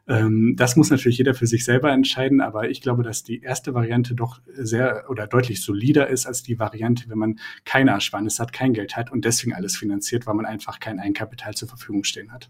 [0.07, 3.73] Ähm, das muss natürlich jeder für sich selber entscheiden, aber ich glaube, dass die erste
[3.73, 8.53] Variante doch sehr oder deutlich solider ist als die Variante, wenn man keine Ersparnis hat,
[8.53, 12.31] kein Geld hat und deswegen alles finanziert, weil man einfach kein Eigenkapital zur Verfügung stehen
[12.31, 12.49] hat.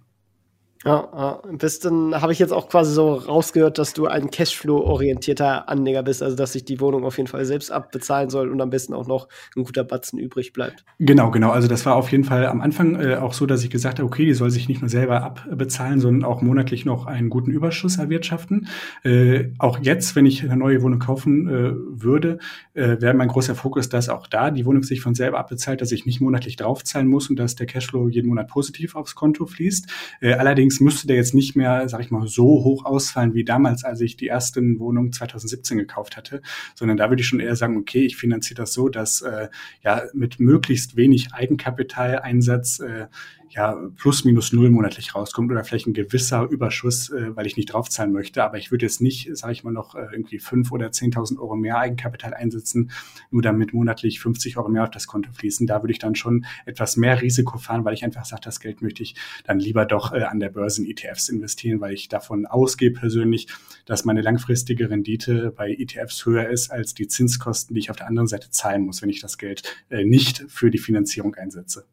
[0.88, 1.42] Ja, ja.
[1.58, 6.24] Bis dann habe ich jetzt auch quasi so rausgehört, dass du ein Cashflow-orientierter Anleger bist,
[6.24, 9.06] also dass sich die Wohnung auf jeden Fall selbst abbezahlen soll und am besten auch
[9.06, 10.86] noch ein guter Batzen übrig bleibt.
[11.00, 11.52] Genau, genau.
[11.52, 14.08] Also das war auf jeden Fall am Anfang äh, auch so, dass ich gesagt habe,
[14.08, 17.98] okay, die soll sich nicht nur selber abbezahlen, sondern auch monatlich noch einen guten Überschuss
[17.98, 18.68] erwirtschaften.
[19.04, 22.40] Äh, auch jetzt, wenn ich eine neue Wohnung kaufen äh, würde,
[22.74, 25.92] äh, wäre mein großer Fokus, dass auch da die Wohnung sich von selber abbezahlt, dass
[25.92, 29.88] ich nicht monatlich draufzahlen muss und dass der Cashflow jeden Monat positiv aufs Konto fließt.
[30.22, 33.44] Äh, allerdings Allerdings müsste der jetzt nicht mehr, sag ich mal, so hoch ausfallen wie
[33.44, 36.42] damals, als ich die ersten Wohnungen 2017 gekauft hatte,
[36.76, 39.48] sondern da würde ich schon eher sagen, okay, ich finanziere das so, dass äh,
[39.84, 43.08] ja mit möglichst wenig Eigenkapitaleinsatz äh,
[43.50, 47.74] ja, plus minus null monatlich rauskommt oder vielleicht ein gewisser Überschuss, äh, weil ich nicht
[47.74, 48.44] draufzahlen möchte.
[48.44, 51.56] Aber ich würde jetzt nicht, sage ich mal, noch äh, irgendwie fünf oder zehntausend Euro
[51.56, 52.92] mehr Eigenkapital einsetzen,
[53.32, 55.68] nur damit monatlich 50 Euro mehr auf das Konto fließen.
[55.68, 58.82] Da würde ich dann schon etwas mehr Risiko fahren, weil ich einfach sage, das Geld
[58.82, 62.46] möchte ich dann lieber doch äh, an der Börse in ETFs investieren, weil ich davon
[62.46, 63.48] ausgehe persönlich,
[63.86, 68.08] dass meine langfristige Rendite bei ETFs höher ist als die Zinskosten, die ich auf der
[68.08, 71.86] anderen Seite zahlen muss, wenn ich das Geld äh, nicht für die Finanzierung einsetze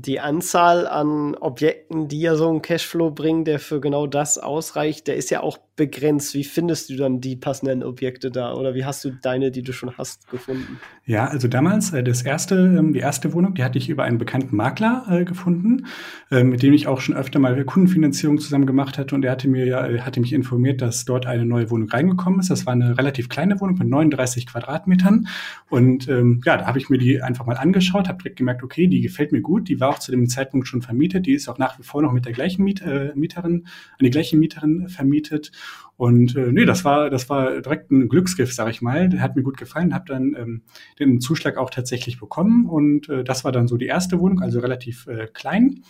[0.00, 5.06] die Anzahl an Objekten, die ja so einen Cashflow bringen, der für genau das ausreicht,
[5.06, 6.34] der ist ja auch begrenzt.
[6.34, 8.54] Wie findest du dann die passenden Objekte da?
[8.54, 10.78] Oder wie hast du deine, die du schon hast, gefunden?
[11.04, 14.18] Ja, also damals, äh, das erste, ähm, die erste Wohnung, die hatte ich über einen
[14.18, 15.86] bekannten Makler äh, gefunden,
[16.30, 19.16] äh, mit dem ich auch schon öfter mal Kundenfinanzierung zusammen gemacht hatte.
[19.16, 22.50] Und er hatte mir ja, hatte mich informiert, dass dort eine neue Wohnung reingekommen ist.
[22.50, 25.26] Das war eine relativ kleine Wohnung mit 39 Quadratmetern.
[25.68, 28.86] Und ähm, ja, da habe ich mir die einfach mal angeschaut, habe direkt gemerkt, okay,
[28.86, 29.68] die gefällt mir gut.
[29.68, 31.26] Die war auch zu dem Zeitpunkt schon vermietet.
[31.26, 32.84] Die ist auch nach wie vor noch mit der gleichen Miet,
[33.16, 33.66] Mieterin,
[33.98, 35.50] an die gleiche Mieterin vermietet.
[36.02, 39.08] Und äh, nee, das war, das war direkt ein Glücksgriff, sag ich mal.
[39.08, 40.62] Der hat mir gut gefallen, habe dann ähm,
[40.98, 42.68] den Zuschlag auch tatsächlich bekommen.
[42.68, 45.84] Und äh, das war dann so die erste Wohnung, also relativ äh, klein.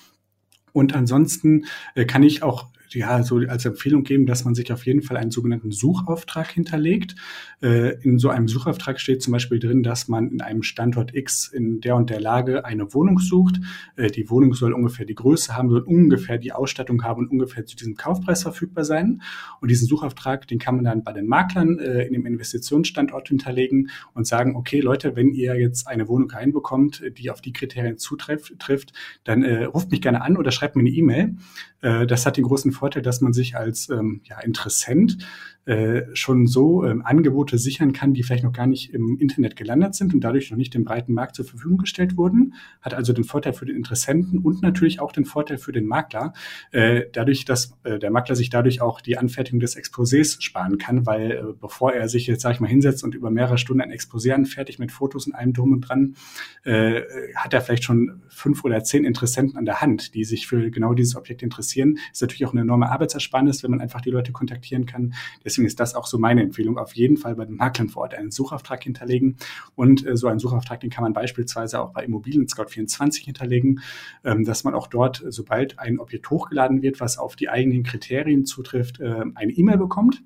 [0.75, 4.87] Und ansonsten äh, kann ich auch ja, so als Empfehlung geben, dass man sich auf
[4.87, 7.15] jeden Fall einen sogenannten Suchauftrag hinterlegt.
[7.63, 11.49] Äh, in so einem Suchauftrag steht zum Beispiel drin, dass man in einem Standort X
[11.49, 13.61] in der und der Lage eine Wohnung sucht.
[13.97, 17.67] Äh, die Wohnung soll ungefähr die Größe haben, soll ungefähr die Ausstattung haben und ungefähr
[17.67, 19.23] zu diesem Kaufpreis verfügbar sein.
[19.61, 23.91] Und diesen Suchauftrag, den kann man dann bei den Maklern äh, in dem Investitionsstandort hinterlegen
[24.15, 28.59] und sagen, okay, Leute, wenn ihr jetzt eine Wohnung reinbekommt, die auf die Kriterien zutrifft,
[28.59, 28.93] trifft,
[29.25, 31.37] dann äh, ruft mich gerne an oder schreibt mir eine E-Mail.
[31.81, 35.19] Äh, das hat den großen Vorteil, dass man sich als ähm, ja, Interessent
[35.65, 39.95] äh, schon so ähm, Angebote sichern kann, die vielleicht noch gar nicht im Internet gelandet
[39.95, 42.55] sind und dadurch noch nicht dem breiten Markt zur Verfügung gestellt wurden.
[42.81, 46.33] Hat also den Vorteil für den Interessenten und natürlich auch den Vorteil für den Makler,
[46.73, 51.07] äh, dadurch, dass äh, der Makler sich dadurch auch die Anfertigung des Exposés sparen kann,
[51.07, 53.93] weil äh, bevor er sich jetzt, sag ich mal, hinsetzt und über mehrere Stunden ein
[53.93, 56.17] Exposé anfertigt mit Fotos und allem drum und dran,
[56.65, 57.03] äh,
[57.37, 60.95] hat er vielleicht schon fünf oder zehn Interessenten an der Hand, die sich für genau
[60.95, 61.99] dieses Objekt interessieren.
[62.13, 65.15] Ist natürlich auch eine enorme Arbeitsersparnis, wenn man einfach die Leute kontaktieren kann.
[65.53, 66.79] Deswegen ist das auch so meine Empfehlung.
[66.79, 69.37] Auf jeden Fall bei den Maklern vor Ort einen Suchauftrag hinterlegen.
[69.75, 73.81] Und äh, so einen Suchauftrag, den kann man beispielsweise auch bei Immobilien Scout 24 hinterlegen,
[74.25, 78.47] ähm, dass man auch dort, sobald ein Objekt hochgeladen wird, was auf die eigenen Kriterien
[78.47, 80.23] zutrifft, äh, eine E-Mail bekommt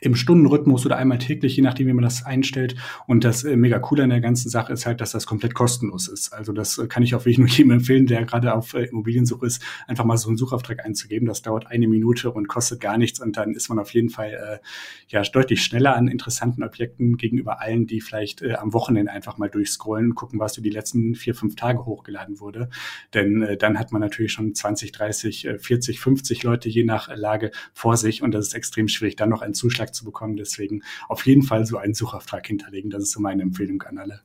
[0.00, 2.74] im Stundenrhythmus oder einmal täglich, je nachdem, wie man das einstellt.
[3.06, 6.08] Und das äh, mega coole an der ganzen Sache ist halt, dass das komplett kostenlos
[6.08, 6.32] ist.
[6.32, 9.46] Also das äh, kann ich auch wirklich nur jedem empfehlen, der gerade auf äh, Immobiliensuche
[9.46, 11.28] ist, einfach mal so einen Suchauftrag einzugeben.
[11.28, 13.20] Das dauert eine Minute und kostet gar nichts.
[13.20, 14.66] Und dann ist man auf jeden Fall äh,
[15.08, 19.50] ja deutlich schneller an interessanten Objekten gegenüber allen, die vielleicht äh, am Wochenende einfach mal
[19.50, 22.70] durchscrollen und gucken, was so die letzten vier, fünf Tage hochgeladen wurde.
[23.12, 27.14] Denn äh, dann hat man natürlich schon 20, 30, äh, 40, 50 Leute je nach
[27.14, 28.22] Lage vor sich.
[28.22, 30.36] Und das ist extrem schwierig, dann noch einen Zuschlag Auftrag zu bekommen.
[30.36, 32.90] Deswegen auf jeden Fall so einen Suchauftrag hinterlegen.
[32.90, 34.20] Das ist so meine Empfehlung an alle.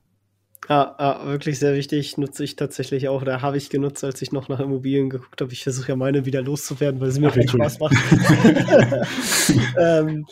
[0.68, 2.18] Ja, ja, wirklich sehr wichtig.
[2.18, 3.24] Nutze ich tatsächlich auch.
[3.24, 5.54] Da habe ich genutzt, als ich noch nach Immobilien geguckt habe.
[5.54, 7.94] Ich versuche ja meine wieder loszuwerden, weil sie mir keinen Spaß macht.
[9.80, 10.26] ähm,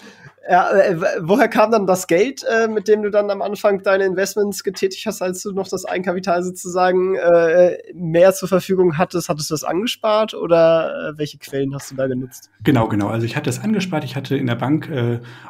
[0.50, 4.04] ja, äh, woher kam dann das Geld, äh, mit dem du dann am Anfang deine
[4.04, 9.30] Investments getätigt hast, als du noch das Eigenkapital sozusagen äh, mehr zur Verfügung hattest?
[9.30, 12.50] Hattest du das angespart oder welche Quellen hast du da genutzt?
[12.64, 13.08] Genau, genau.
[13.08, 14.04] Also ich hatte es angespart.
[14.04, 14.90] Ich hatte in der Bank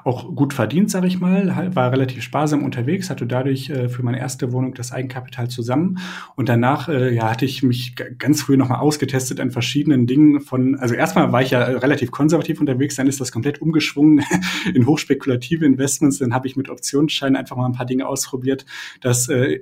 [0.04, 4.52] auch gut verdient, sage ich mal, war relativ sparsam unterwegs, hatte dadurch für meine erste
[4.52, 6.00] Wohnung das Eigenkapital zusammen
[6.36, 10.42] und danach ja hatte ich mich ganz früh nochmal ausgetestet an verschiedenen Dingen.
[10.42, 14.24] Von also erstmal war ich ja relativ konservativ unterwegs, dann ist das komplett umgeschwungen
[14.74, 18.66] in hochspekulative Investments, dann habe ich mit Optionsscheinen einfach mal ein paar Dinge ausprobiert.
[19.02, 19.62] Das äh,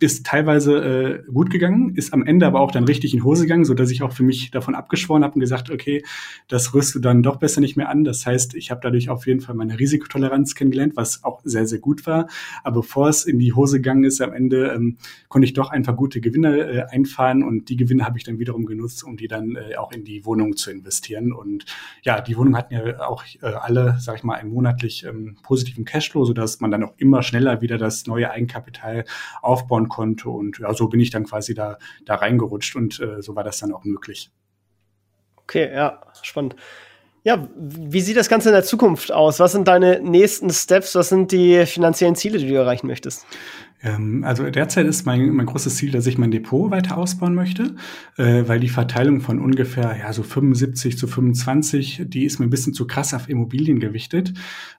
[0.00, 3.64] ist teilweise äh, gut gegangen, ist am Ende aber auch dann richtig in Hose gegangen,
[3.64, 6.02] so dass ich auch für mich davon abgeschworen habe und gesagt, okay,
[6.48, 8.04] das rührst du dann doch besser nicht mehr an.
[8.04, 11.78] Das heißt, ich habe dadurch auf jeden Fall meine Risikotoleranz kennengelernt, was auch sehr, sehr
[11.78, 12.26] gut war.
[12.64, 14.96] Aber bevor es in die Hose gegangen ist, am Ende ähm,
[15.28, 18.66] konnte ich doch einfach gute Gewinne äh, einfahren und die Gewinne habe ich dann wiederum
[18.66, 21.32] genutzt, um die dann äh, auch in die Wohnung zu investieren.
[21.32, 21.66] Und
[22.02, 25.84] ja, die Wohnung hatten ja auch äh, alle, sag ich mal, einen monatlich ähm, positiven
[25.84, 29.04] Cashflow, sodass man dann auch immer schneller wieder das neue Eigenkapital
[29.42, 30.28] aufbaut aufbauen konnte.
[30.30, 33.58] Und ja, so bin ich dann quasi da, da reingerutscht und äh, so war das
[33.58, 34.30] dann auch möglich.
[35.36, 36.56] Okay, ja, spannend.
[37.24, 39.40] Ja, wie sieht das Ganze in der Zukunft aus?
[39.40, 40.94] Was sind deine nächsten Steps?
[40.94, 43.26] Was sind die finanziellen Ziele, die du erreichen möchtest?
[43.82, 47.74] Ähm, also derzeit ist mein, mein großes Ziel, dass ich mein Depot weiter ausbauen möchte,
[48.16, 52.50] äh, weil die Verteilung von ungefähr ja so 75 zu 25, die ist mir ein
[52.50, 54.34] bisschen zu krass auf Immobilien gewichtet.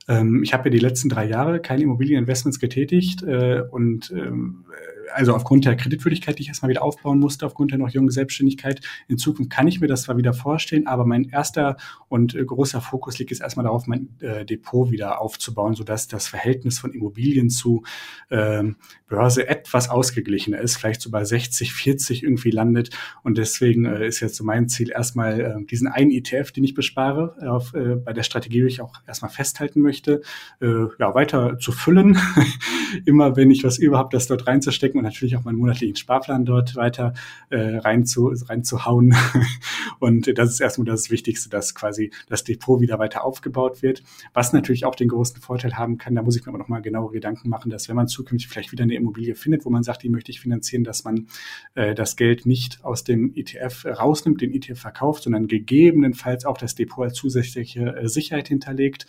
[0.08, 4.66] Ähm, ich habe ja die letzten drei Jahre keine Immobilieninvestments getätigt äh, und ähm,
[5.14, 8.82] also aufgrund der Kreditwürdigkeit, die ich erstmal wieder aufbauen musste, aufgrund der noch jungen Selbstständigkeit.
[9.08, 11.78] In Zukunft kann ich mir das zwar wieder vorstellen, aber mein erster
[12.10, 16.28] und äh, großer Fokus liegt jetzt erstmal darauf, mein äh, Depot wieder aufzubauen, sodass das
[16.28, 17.84] Verhältnis von Immobilien zu
[18.30, 18.76] ähm,
[19.08, 22.90] Börse etwas ausgeglichener ist, vielleicht so bei 60, 40 irgendwie landet.
[23.24, 26.74] Und deswegen äh, ist jetzt so mein Ziel, erstmal äh, diesen einen ETF, den ich
[26.74, 30.22] bespare, auf, äh, bei der Strategie, die ich auch erstmal festhalten möchte,
[30.62, 32.18] äh, ja, weiter zu füllen.
[33.06, 36.76] Immer wenn ich was überhaupt, das dort reinzustecken und natürlich auch meinen monatlichen Sparplan dort
[36.76, 37.14] weiter
[37.50, 39.16] äh, rein zu, reinzuhauen.
[40.00, 44.04] und das ist erstmal das Wichtigste, dass quasi das Depot wieder weiter aufgebaut wird.
[44.34, 47.14] Was natürlich auch den großen Vorteil haben kann, da muss ich mir aber nochmal genauere
[47.14, 50.10] Gedanken machen, dass wenn man zukünftig vielleicht wieder eine Immobilie findet, wo man sagt, die
[50.10, 51.28] möchte ich finanzieren, dass man
[51.76, 56.76] äh, das Geld nicht aus dem ETF rausnimmt, den ETF verkauft, sondern gegebenenfalls auch das
[56.76, 59.08] Depot als zusätzliche äh, Sicherheit hinterlegt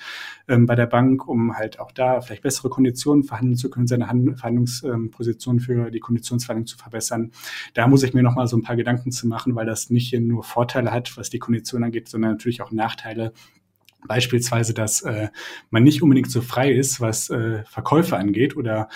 [0.48, 4.08] ähm, bei der Bank, um halt auch da vielleicht bessere Konditionen verhandeln zu können, seine
[4.08, 7.32] Hand Verhandlungsposition ähm, für die Konditionsverhandlung zu verbessern.
[7.74, 10.12] Da muss ich mir noch mal so ein paar Gedanken zu machen, weil das nicht
[10.18, 13.32] nur Vorteile hat, was die Konditionen angeht, sondern natürlich auch Nachteile,
[14.06, 15.28] Beispielsweise, dass äh,
[15.70, 18.88] man nicht unbedingt so frei ist, was äh, Verkäufe angeht oder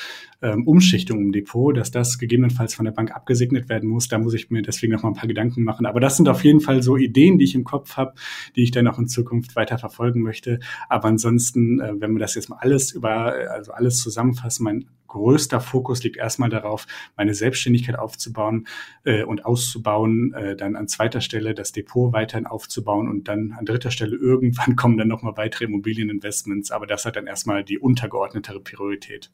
[0.43, 4.09] ähm, Umschichtung im Depot, dass das gegebenenfalls von der Bank abgesegnet werden muss.
[4.09, 5.87] Da muss ich mir deswegen noch mal ein paar Gedanken machen.
[5.87, 8.15] Aber das sind auf jeden Fall so Ideen, die ich im Kopf habe,
[8.55, 10.61] die ich dann auch in Zukunft weiter verfolgen möchte.
[10.89, 15.61] Aber ansonsten, äh, wenn wir das jetzt mal alles über, also alles zusammenfassen, mein größter
[15.61, 18.67] Fokus liegt erstmal darauf, meine Selbstständigkeit aufzubauen
[19.05, 23.67] äh, und auszubauen, äh, dann an zweiter Stelle das Depot weiterhin aufzubauen und dann an
[23.67, 28.61] dritter Stelle irgendwann kommen dann nochmal weitere Immobilieninvestments, aber das hat dann erstmal die untergeordnetere
[28.61, 29.31] Priorität.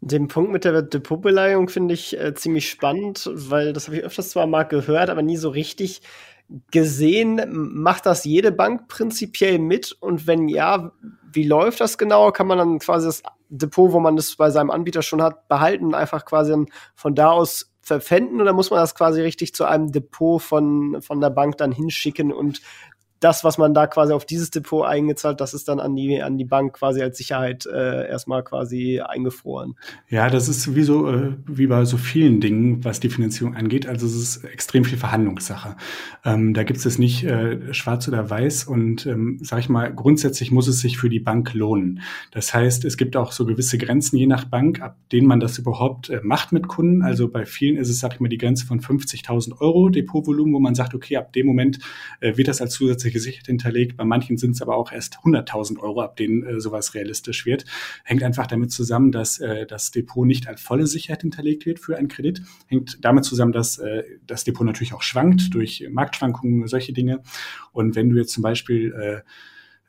[0.00, 4.30] Den Punkt mit der Depotbeleihung finde ich äh, ziemlich spannend, weil das habe ich öfters
[4.30, 6.02] zwar mal gehört, aber nie so richtig
[6.70, 7.42] gesehen.
[7.50, 9.96] Macht das jede Bank prinzipiell mit?
[9.98, 10.92] Und wenn ja,
[11.32, 12.30] wie läuft das genau?
[12.30, 15.86] Kann man dann quasi das Depot, wo man das bei seinem Anbieter schon hat, behalten
[15.86, 16.54] und einfach quasi
[16.94, 21.20] von da aus verpfänden oder muss man das quasi richtig zu einem Depot von, von
[21.20, 22.60] der Bank dann hinschicken und
[23.20, 26.38] das, was man da quasi auf dieses Depot eingezahlt, das ist dann an die, an
[26.38, 29.74] die Bank quasi als Sicherheit äh, erstmal quasi eingefroren.
[30.08, 33.86] Ja, das ist wie so, äh, wie bei so vielen Dingen, was die Finanzierung angeht.
[33.86, 35.76] Also es ist extrem viel Verhandlungssache.
[36.24, 40.50] Ähm, da gibt es nicht äh, schwarz oder weiß und ähm, sag ich mal, grundsätzlich
[40.50, 42.00] muss es sich für die Bank lohnen.
[42.30, 45.58] Das heißt, es gibt auch so gewisse Grenzen je nach Bank, ab denen man das
[45.58, 47.02] überhaupt äh, macht mit Kunden.
[47.02, 50.60] Also bei vielen ist es, sag ich mal, die Grenze von 50.000 Euro Depotvolumen, wo
[50.60, 51.78] man sagt, okay, ab dem Moment
[52.20, 53.96] äh, wird das als zusätzliche zusätzliche Sicherheit hinterlegt.
[53.96, 57.64] Bei manchen sind es aber auch erst 100.000 Euro, ab denen äh, sowas realistisch wird.
[58.04, 61.96] Hängt einfach damit zusammen, dass äh, das Depot nicht als volle Sicherheit hinterlegt wird für
[61.96, 62.42] einen Kredit.
[62.66, 67.22] Hängt damit zusammen, dass äh, das Depot natürlich auch schwankt durch Marktschwankungen, solche Dinge.
[67.72, 68.92] Und wenn du jetzt zum Beispiel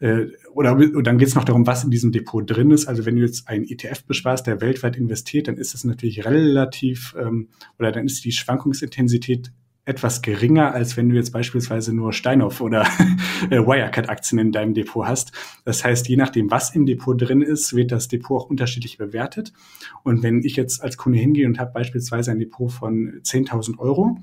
[0.01, 2.87] äh, äh oder und dann geht es noch darum, was in diesem Depot drin ist.
[2.87, 7.15] Also wenn du jetzt einen ETF besparst, der weltweit investiert, dann ist das natürlich relativ
[7.19, 9.51] ähm, oder dann ist die Schwankungsintensität
[9.89, 12.83] etwas geringer, als wenn du jetzt beispielsweise nur Steinhoff oder
[13.49, 15.31] äh, Wirecard-Aktien in deinem Depot hast.
[15.65, 19.51] Das heißt, je nachdem, was im Depot drin ist, wird das Depot auch unterschiedlich bewertet.
[20.03, 24.17] Und wenn ich jetzt als Kunde hingehe und habe beispielsweise ein Depot von 10.000 Euro,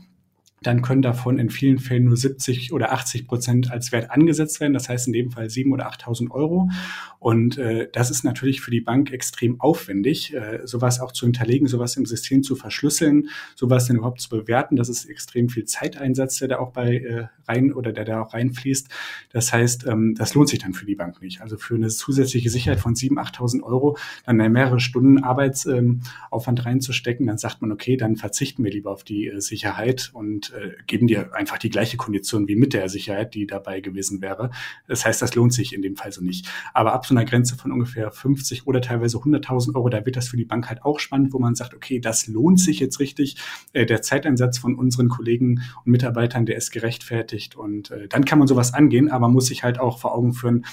[0.67, 4.75] dann können davon in vielen Fällen nur 70 oder 80 Prozent als Wert angesetzt werden.
[4.75, 6.71] Das heißt in dem Fall 7.000 oder 8.000 Euro.
[7.19, 11.67] Und äh, das ist natürlich für die Bank extrem aufwendig, äh, sowas auch zu hinterlegen,
[11.67, 14.77] sowas im System zu verschlüsseln, sowas dann überhaupt zu bewerten.
[14.77, 18.35] Das ist extrem viel Zeiteinsatz, der da auch bei äh, rein oder der da auch
[18.35, 18.89] reinfließt.
[19.33, 21.41] Das heißt, ähm, das lohnt sich dann für die Bank nicht.
[21.41, 27.27] Also für eine zusätzliche Sicherheit von 7.000, 8.000 Euro dann mehrere Stunden Arbeitsaufwand ähm, reinzustecken,
[27.27, 31.07] dann sagt man, okay, dann verzichten wir lieber auf die äh, Sicherheit und äh, geben
[31.07, 34.51] dir einfach die gleiche Kondition wie mit der Sicherheit, die dabei gewesen wäre.
[34.89, 36.49] Das heißt, das lohnt sich in dem Fall so nicht.
[36.75, 40.29] Aber ab so einer Grenze von ungefähr 50 oder teilweise 100.000 Euro, da wird das
[40.29, 43.37] für die Bank halt auch spannend, wo man sagt, okay, das lohnt sich jetzt richtig.
[43.73, 48.39] Äh, der Zeiteinsatz von unseren Kollegen und Mitarbeitern, der ist gerechtfertigt und äh, dann kann
[48.39, 50.65] man sowas angehen, aber muss sich halt auch vor Augen führen,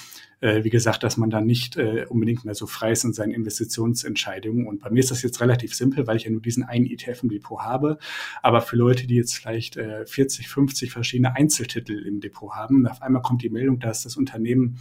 [0.44, 4.66] wie gesagt, dass man da nicht äh, unbedingt mehr so frei ist in seinen Investitionsentscheidungen.
[4.66, 7.22] Und bei mir ist das jetzt relativ simpel, weil ich ja nur diesen einen ETF
[7.22, 7.98] im Depot habe.
[8.42, 13.00] Aber für Leute, die jetzt vielleicht äh, 40, 50 verschiedene Einzeltitel im Depot haben, auf
[13.00, 14.78] einmal kommt die Meldung, dass das Unternehmen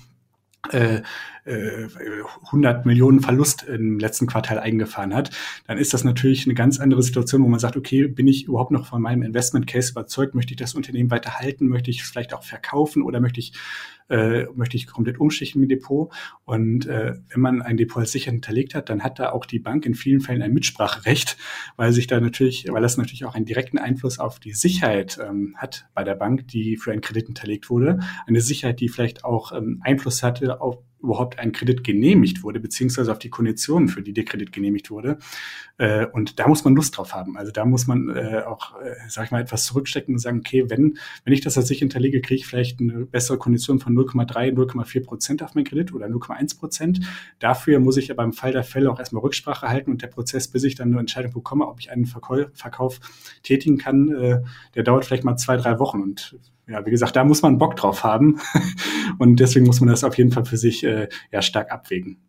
[0.71, 1.01] äh,
[1.43, 1.89] äh,
[2.45, 5.29] 100 Millionen Verlust im letzten Quartal eingefahren hat,
[5.67, 8.71] dann ist das natürlich eine ganz andere Situation, wo man sagt, okay, bin ich überhaupt
[8.71, 10.35] noch von meinem Investment Case überzeugt?
[10.35, 11.67] Möchte ich das Unternehmen weiter halten?
[11.67, 13.51] Möchte ich es vielleicht auch verkaufen oder möchte ich
[14.09, 16.13] äh, möchte ich komplett umschichten mit Depot.
[16.45, 19.59] Und äh, wenn man ein Depot als sicher hinterlegt hat, dann hat da auch die
[19.59, 21.37] Bank in vielen Fällen ein Mitspracherecht,
[21.77, 25.55] weil sich da natürlich, weil das natürlich auch einen direkten Einfluss auf die Sicherheit ähm,
[25.57, 27.99] hat bei der Bank, die für einen Kredit hinterlegt wurde.
[28.27, 33.11] Eine Sicherheit, die vielleicht auch ähm, Einfluss hatte auf überhaupt ein Kredit genehmigt wurde, beziehungsweise
[33.11, 35.17] auf die Konditionen, für die der Kredit genehmigt wurde.
[35.77, 37.37] Äh, und da muss man Lust drauf haben.
[37.37, 40.69] Also da muss man äh, auch, äh, sag ich mal, etwas zurückstecken und sagen, okay,
[40.69, 44.53] wenn, wenn ich das als sich hinterlege, kriege ich vielleicht eine bessere Kondition von 0,3,
[44.53, 47.01] 0,4 Prozent auf mein Kredit oder 0,1 Prozent.
[47.39, 50.47] Dafür muss ich aber im Fall der Fälle auch erstmal Rücksprache halten und der Prozess,
[50.47, 52.99] bis ich dann eine Entscheidung bekomme, ob ich einen Verkauf, Verkauf
[53.43, 54.41] tätigen kann, äh,
[54.75, 56.01] der dauert vielleicht mal zwei, drei Wochen.
[56.01, 56.37] Und
[56.67, 58.39] ja, wie gesagt, da muss man Bock drauf haben.
[59.19, 62.21] und deswegen muss man das auf jeden Fall für sich äh, ja stark abwägen.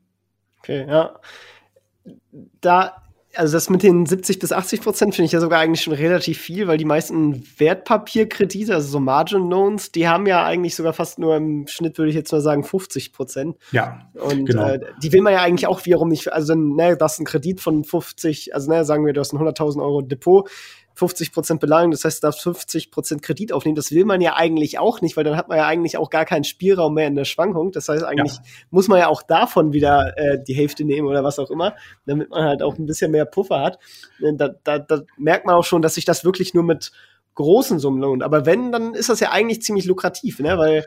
[0.58, 1.14] Okay, ja.
[2.60, 2.96] Da,
[3.34, 6.38] also das mit den 70 bis 80 Prozent finde ich ja sogar eigentlich schon relativ
[6.38, 11.18] viel, weil die meisten Wertpapierkredite, also so Margin Loans, die haben ja eigentlich sogar fast
[11.18, 13.56] nur im Schnitt, würde ich jetzt mal sagen, 50 Prozent.
[13.72, 14.10] Ja.
[14.14, 14.68] Und genau.
[14.68, 17.60] äh, die will man ja eigentlich auch wiederum nicht, also ne, das ist ein Kredit
[17.60, 20.48] von 50, also ne, sagen wir, du hast ein 100.000 Euro Depot,
[20.94, 23.74] 50 Prozent Beleihung, das heißt, du darfst 50 Prozent Kredit aufnehmen.
[23.74, 26.24] Das will man ja eigentlich auch nicht, weil dann hat man ja eigentlich auch gar
[26.24, 27.72] keinen Spielraum mehr in der Schwankung.
[27.72, 28.42] Das heißt, eigentlich ja.
[28.70, 31.74] muss man ja auch davon wieder äh, die Hälfte nehmen oder was auch immer,
[32.06, 33.78] damit man halt auch ein bisschen mehr Puffer hat.
[34.20, 36.92] Da, da, da merkt man auch schon, dass sich das wirklich nur mit
[37.34, 38.22] großen Summen lohnt.
[38.22, 40.56] Aber wenn, dann ist das ja eigentlich ziemlich lukrativ, ne?
[40.58, 40.86] weil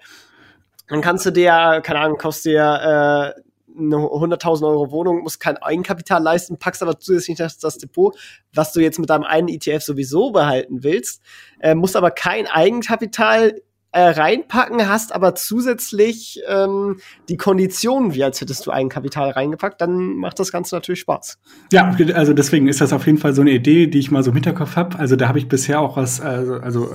[0.88, 3.41] dann kannst du dir, keine Ahnung, kostet dir äh,
[3.78, 8.18] eine 100.000 Euro Wohnung, musst kein Eigenkapital leisten, packst aber zusätzlich das, das Depot,
[8.54, 11.22] was du jetzt mit deinem einen ETF sowieso behalten willst,
[11.60, 13.62] äh, musst aber kein Eigenkapital
[13.93, 16.97] äh, reinpacken, hast aber zusätzlich ähm,
[17.30, 21.39] die Konditionen, wie als hättest du Eigenkapital reingepackt, dann macht das Ganze natürlich Spaß.
[21.71, 24.32] Ja, also deswegen ist das auf jeden Fall so eine Idee, die ich mal so
[24.32, 25.00] im Hinterkopf habe.
[25.00, 26.91] Also da habe ich bisher auch was, also, also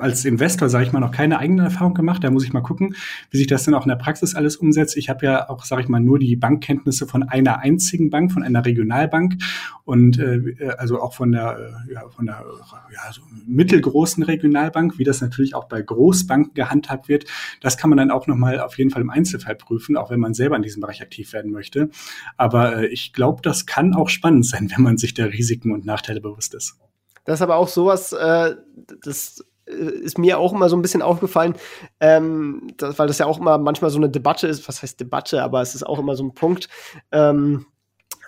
[0.00, 2.22] als, Investor, sage ich mal, noch keine eigene Erfahrung gemacht.
[2.22, 2.94] Da muss ich mal gucken,
[3.30, 4.98] wie sich das dann auch in der Praxis alles umsetzt.
[4.98, 8.42] Ich habe ja auch, sage ich mal, nur die Bankkenntnisse von einer einzigen Bank, von
[8.42, 9.38] einer Regionalbank
[9.84, 12.44] und äh, also auch von der, äh, ja, von der
[12.92, 17.24] ja, so mittelgroßen Regionalbank, wie das natürlich auch bei Großbanken gehandhabt wird.
[17.60, 20.34] Das kann man dann auch nochmal auf jeden Fall im Einzelfall prüfen, auch wenn man
[20.34, 21.90] selber in diesem Bereich aktiv werden möchte.
[22.36, 25.84] Aber äh, ich glaube, das kann auch spannend sein, wenn man sich der Risiken und
[25.84, 26.78] Nachteile bewusst ist.
[27.24, 28.54] Das ist aber auch sowas, äh,
[29.02, 31.54] das äh, ist mir auch immer so ein bisschen aufgefallen,
[32.00, 34.68] ähm, das, weil das ja auch immer manchmal so eine Debatte ist.
[34.68, 35.42] Was heißt Debatte?
[35.42, 36.68] Aber es ist auch immer so ein Punkt.
[37.12, 37.66] Ähm,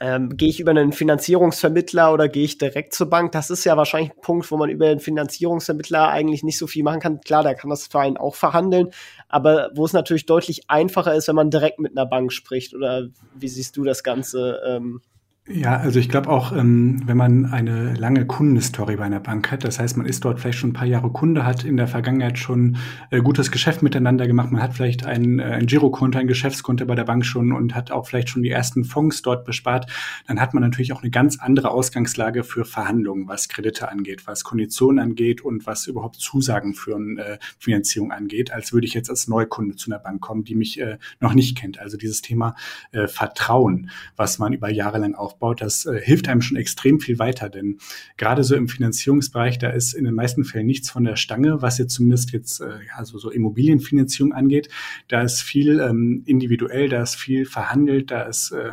[0.01, 3.33] ähm, gehe ich über einen Finanzierungsvermittler oder gehe ich direkt zur Bank?
[3.33, 6.83] Das ist ja wahrscheinlich ein Punkt, wo man über den Finanzierungsvermittler eigentlich nicht so viel
[6.83, 7.21] machen kann.
[7.21, 8.91] Klar, der kann das für einen auch verhandeln,
[9.29, 12.75] aber wo es natürlich deutlich einfacher ist, wenn man direkt mit einer Bank spricht.
[12.75, 14.61] Oder wie siehst du das Ganze?
[14.67, 15.01] Ähm
[15.49, 19.63] ja, also ich glaube auch, ähm, wenn man eine lange Kundenhistorie bei einer Bank hat,
[19.63, 22.37] das heißt, man ist dort vielleicht schon ein paar Jahre Kunde, hat in der Vergangenheit
[22.37, 22.79] schon
[23.11, 26.97] äh, gutes Geschäft miteinander gemacht, man hat vielleicht ein, äh, ein Girokonto, ein Geschäftskonto bei
[26.97, 29.89] der Bank schon und hat auch vielleicht schon die ersten Fonds dort bespart,
[30.27, 34.43] dann hat man natürlich auch eine ganz andere Ausgangslage für Verhandlungen, was Kredite angeht, was
[34.43, 39.11] Konditionen angeht und was überhaupt Zusagen für eine äh, Finanzierung angeht, als würde ich jetzt
[39.11, 41.79] als Neukunde zu einer Bank kommen, die mich äh, noch nicht kennt.
[41.79, 42.57] Also dieses Thema
[42.91, 47.01] äh, Vertrauen, was man über Jahre lang aufbaut aufbaut, das äh, hilft einem schon extrem
[47.01, 47.49] viel weiter.
[47.49, 47.79] Denn
[48.17, 51.79] gerade so im Finanzierungsbereich, da ist in den meisten Fällen nichts von der Stange, was
[51.79, 54.69] jetzt zumindest jetzt äh, ja, so, Immobilienfinanzierung angeht.
[55.09, 58.73] Da ist viel ähm, individuell, da ist viel verhandelt, da ist äh,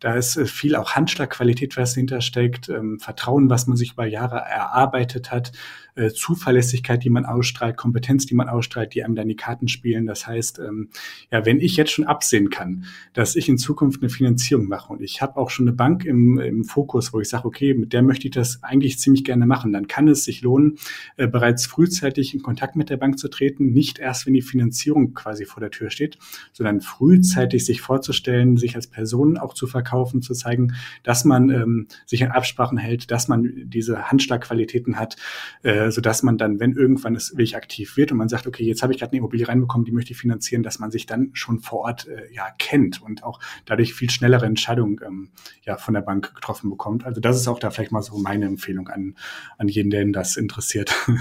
[0.00, 4.06] da ist äh, viel auch Handschlagqualität, was dahinter steckt, ähm, Vertrauen, was man sich über
[4.06, 5.52] Jahre erarbeitet hat
[5.94, 10.06] äh, Zuverlässigkeit, die man ausstrahlt, Kompetenz, die man ausstrahlt, die einem dann die Karten spielen.
[10.06, 10.88] Das heißt, ähm,
[11.30, 15.02] ja, wenn ich jetzt schon absehen kann, dass ich in Zukunft eine Finanzierung mache und
[15.02, 18.02] ich habe auch schon eine Bank im, im Fokus, wo ich sage, okay, mit der
[18.02, 20.78] möchte ich das eigentlich ziemlich gerne machen, dann kann es sich lohnen,
[21.16, 25.14] äh, bereits frühzeitig in Kontakt mit der Bank zu treten, nicht erst, wenn die Finanzierung
[25.14, 26.18] quasi vor der Tür steht,
[26.52, 31.86] sondern frühzeitig sich vorzustellen, sich als Person auch zu verkaufen, zu zeigen, dass man ähm,
[32.06, 35.16] sich an Absprachen hält, dass man diese Handschlagqualitäten hat,
[35.62, 38.64] äh, äh, sodass man dann, wenn irgendwann es wirklich aktiv wird und man sagt, okay,
[38.64, 41.30] jetzt habe ich gerade eine Immobilie reinbekommen, die möchte ich finanzieren, dass man sich dann
[41.32, 45.30] schon vor Ort äh, ja kennt und auch dadurch viel schnellere Entscheidungen ähm,
[45.62, 47.06] ja von der Bank getroffen bekommt.
[47.06, 49.16] Also das ist auch da vielleicht mal so meine Empfehlung an,
[49.56, 50.94] an jeden, den das interessiert.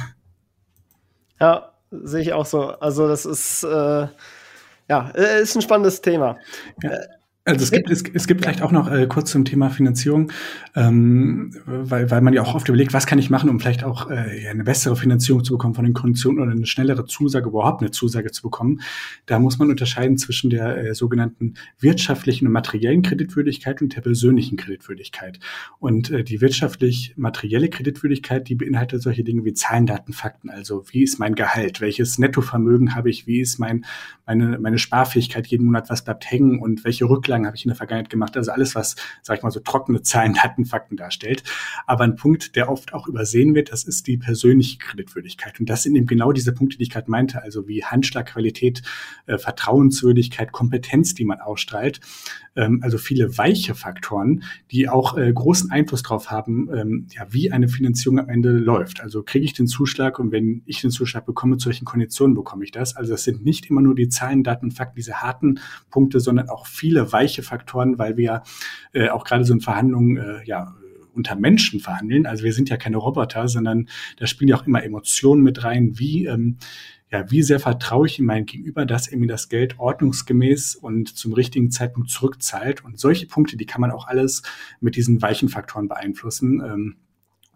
[1.42, 2.64] Ja, sehe ich auch so.
[2.64, 4.08] Also das ist äh,
[4.90, 6.38] ja äh, ist ein spannendes Thema.
[6.84, 7.00] Ja.
[7.50, 10.32] Also es gibt, es, es gibt vielleicht auch noch äh, kurz zum Thema Finanzierung,
[10.76, 14.10] ähm, weil, weil man ja auch oft überlegt, was kann ich machen, um vielleicht auch
[14.12, 17.90] äh, eine bessere Finanzierung zu bekommen von den Konditionen oder eine schnellere Zusage, überhaupt eine
[17.90, 18.82] Zusage zu bekommen.
[19.26, 24.56] Da muss man unterscheiden zwischen der äh, sogenannten wirtschaftlichen und materiellen Kreditwürdigkeit und der persönlichen
[24.56, 25.40] Kreditwürdigkeit.
[25.80, 30.52] Und äh, die wirtschaftlich-materielle Kreditwürdigkeit, die beinhaltet solche Dinge wie Zahlen, Daten, Fakten.
[30.52, 31.82] Also wie ist mein Gehalt?
[31.82, 33.26] Welches Nettovermögen habe ich?
[33.26, 33.86] Wie ist mein,
[34.28, 35.90] meine, meine Sparfähigkeit jeden Monat?
[35.90, 36.60] Was bleibt hängen?
[36.60, 38.38] Und welche Rücklagen Umfragen habe ich in der Vergangenheit gemacht.
[38.38, 41.44] Also alles, was, sag ich mal, so trockene Zahlen, Daten, Fakten darstellt.
[41.88, 45.60] Aber ein Punkt, der oft auch übersehen wird, das ist die persönliche Kreditwürdigkeit.
[45.60, 48.82] Und das sind eben genau diese Punkte, die ich gerade meinte, also wie Handschlagqualität,
[49.26, 52.00] äh, Vertrauenswürdigkeit, Kompetenz, die man ausstrahlt.
[52.56, 57.52] Ähm, also viele weiche Faktoren, die auch äh, großen Einfluss darauf haben, ähm, ja, wie
[57.52, 59.02] eine Finanzierung am Ende läuft.
[59.02, 62.64] Also kriege ich den Zuschlag und wenn ich den Zuschlag bekomme, zu welchen Konditionen bekomme
[62.64, 62.96] ich das?
[62.96, 66.68] Also das sind nicht immer nur die Zahlen, Daten, Fakten, diese harten Punkte, sondern auch
[66.68, 68.44] viele weiche weiche Faktoren, weil wir
[68.94, 70.76] äh, auch gerade so in Verhandlungen äh, ja
[71.14, 72.26] unter Menschen verhandeln.
[72.26, 76.00] Also wir sind ja keine Roboter, sondern da spielen ja auch immer Emotionen mit rein,
[76.00, 76.58] wie ähm,
[77.12, 81.18] ja, wie sehr vertraue ich in mein Gegenüber, dass er mir das Geld ordnungsgemäß und
[81.18, 82.86] zum richtigen Zeitpunkt zurückzahlt.
[82.86, 84.44] Und solche Punkte, die kann man auch alles
[84.80, 86.62] mit diesen weichen Faktoren beeinflussen.
[86.64, 86.98] Ähm,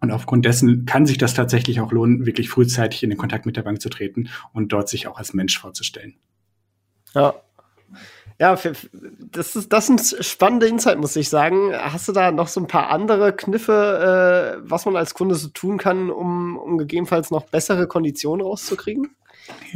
[0.00, 3.56] und aufgrund dessen kann sich das tatsächlich auch lohnen, wirklich frühzeitig in den Kontakt mit
[3.56, 6.16] der Bank zu treten und dort sich auch als Mensch vorzustellen.
[7.14, 7.34] Ja,
[8.44, 8.58] ja,
[9.32, 11.72] das ist das ist ein spannender Insight, muss ich sagen.
[11.74, 15.48] Hast du da noch so ein paar andere Kniffe, äh, was man als Kunde so
[15.48, 19.16] tun kann, um, um gegebenenfalls noch bessere Konditionen rauszukriegen?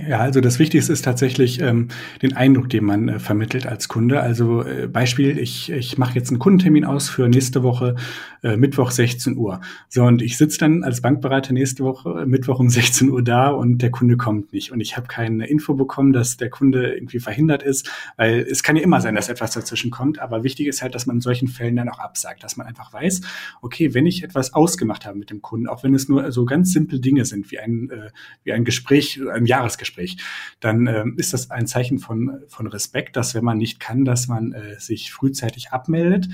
[0.06, 1.88] Ja, also das Wichtigste ist tatsächlich ähm,
[2.22, 4.20] den Eindruck, den man äh, vermittelt als Kunde.
[4.20, 7.96] Also äh, Beispiel, ich, ich mache jetzt einen Kundentermin aus für nächste Woche,
[8.42, 9.60] äh, Mittwoch 16 Uhr.
[9.88, 13.48] So, und ich sitze dann als Bankberater nächste Woche, äh, Mittwoch um 16 Uhr da
[13.48, 14.70] und der Kunde kommt nicht.
[14.70, 18.76] Und ich habe keine Info bekommen, dass der Kunde irgendwie verhindert ist, weil es kann
[18.76, 20.20] ja immer sein, dass etwas dazwischen kommt.
[20.20, 22.92] Aber wichtig ist halt, dass man in solchen Fällen dann auch absagt, dass man einfach
[22.92, 23.20] weiß,
[23.62, 26.72] okay, wenn ich etwas ausgemacht habe mit dem Kunden, auch wenn es nur so ganz
[26.72, 28.10] simple Dinge sind, wie ein, äh,
[28.44, 30.16] wie ein Gespräch, ein Jahresgespräch, Gespräch,
[30.60, 34.28] dann ähm, ist das ein Zeichen von, von Respekt, dass wenn man nicht kann, dass
[34.28, 36.28] man äh, sich frühzeitig abmeldet,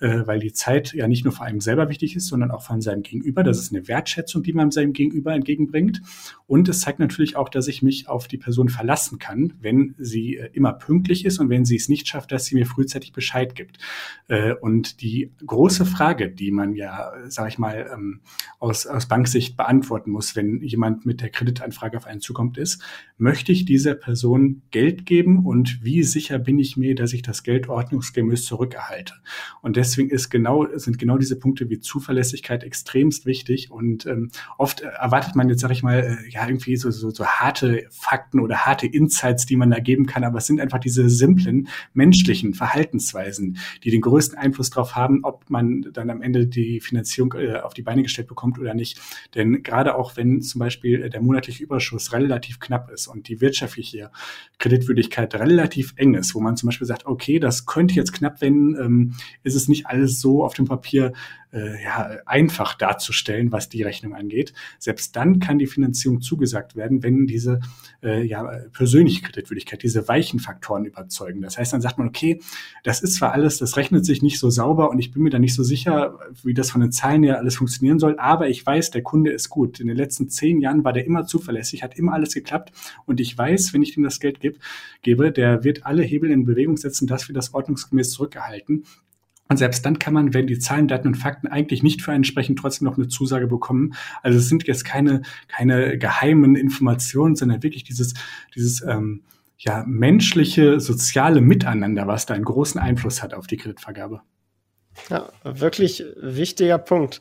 [0.00, 2.80] äh, weil die Zeit ja nicht nur für einem selber wichtig ist, sondern auch von
[2.80, 3.42] seinem Gegenüber.
[3.42, 6.02] Das ist eine Wertschätzung, die man seinem Gegenüber entgegenbringt.
[6.46, 10.36] Und es zeigt natürlich auch, dass ich mich auf die Person verlassen kann, wenn sie
[10.36, 13.54] äh, immer pünktlich ist und wenn sie es nicht schafft, dass sie mir frühzeitig Bescheid
[13.54, 13.78] gibt.
[14.28, 18.20] Äh, und die große Frage, die man ja, sage ich mal, ähm,
[18.60, 22.82] aus, aus Banksicht beantworten muss, wenn jemand mit der Kreditanfrage auf einen zukommt, ist,
[23.16, 27.42] möchte ich dieser Person Geld geben und wie sicher bin ich mir, dass ich das
[27.42, 29.14] Geld ordnungsgemäß zurückerhalte?
[29.60, 33.70] Und deswegen ist genau, sind genau diese Punkte wie Zuverlässigkeit extremst wichtig.
[33.70, 37.24] Und ähm, oft erwartet man jetzt, sage ich mal, äh, ja, irgendwie so, so, so
[37.24, 40.24] harte Fakten oder harte Insights, die man da geben kann.
[40.24, 45.48] Aber es sind einfach diese simplen menschlichen Verhaltensweisen, die den größten Einfluss darauf haben, ob
[45.50, 49.00] man dann am Ende die Finanzierung äh, auf die Beine gestellt bekommt oder nicht.
[49.34, 53.40] Denn gerade auch wenn zum Beispiel äh, der monatliche Überschuss relativ knapp ist und die
[53.40, 54.10] wirtschaftliche
[54.58, 58.76] Kreditwürdigkeit relativ eng ist, wo man zum Beispiel sagt, okay, das könnte jetzt knapp werden,
[58.80, 61.12] ähm, ist es nicht alles so auf dem Papier
[61.52, 64.52] äh, ja, einfach darzustellen, was die Rechnung angeht.
[64.78, 67.60] Selbst dann kann die Finanzierung zugesagt werden, wenn diese
[68.02, 71.40] äh, ja, persönliche Kreditwürdigkeit, diese weichen Faktoren überzeugen.
[71.40, 72.40] Das heißt, dann sagt man, okay,
[72.84, 75.38] das ist zwar alles, das rechnet sich nicht so sauber und ich bin mir da
[75.38, 78.90] nicht so sicher, wie das von den Zahlen her alles funktionieren soll, aber ich weiß,
[78.90, 79.80] der Kunde ist gut.
[79.80, 82.72] In den letzten zehn Jahren war der immer zuverlässig, hat immer alles geklappt
[83.06, 86.76] und ich weiß, wenn ich ihm das Geld gebe, der wird alle Hebel in Bewegung
[86.76, 88.84] setzen, dass wir das ordnungsgemäß zurückerhalten.
[89.48, 92.24] Und selbst dann kann man, wenn die Zahlen, Daten und Fakten eigentlich nicht für einen
[92.24, 93.94] sprechen, trotzdem noch eine Zusage bekommen.
[94.22, 98.14] Also es sind jetzt keine, keine geheimen Informationen, sondern wirklich dieses,
[98.54, 99.22] dieses ähm,
[99.58, 104.20] ja, menschliche, soziale Miteinander, was da einen großen Einfluss hat auf die Kreditvergabe.
[105.10, 107.20] Ja, wirklich wichtiger Punkt.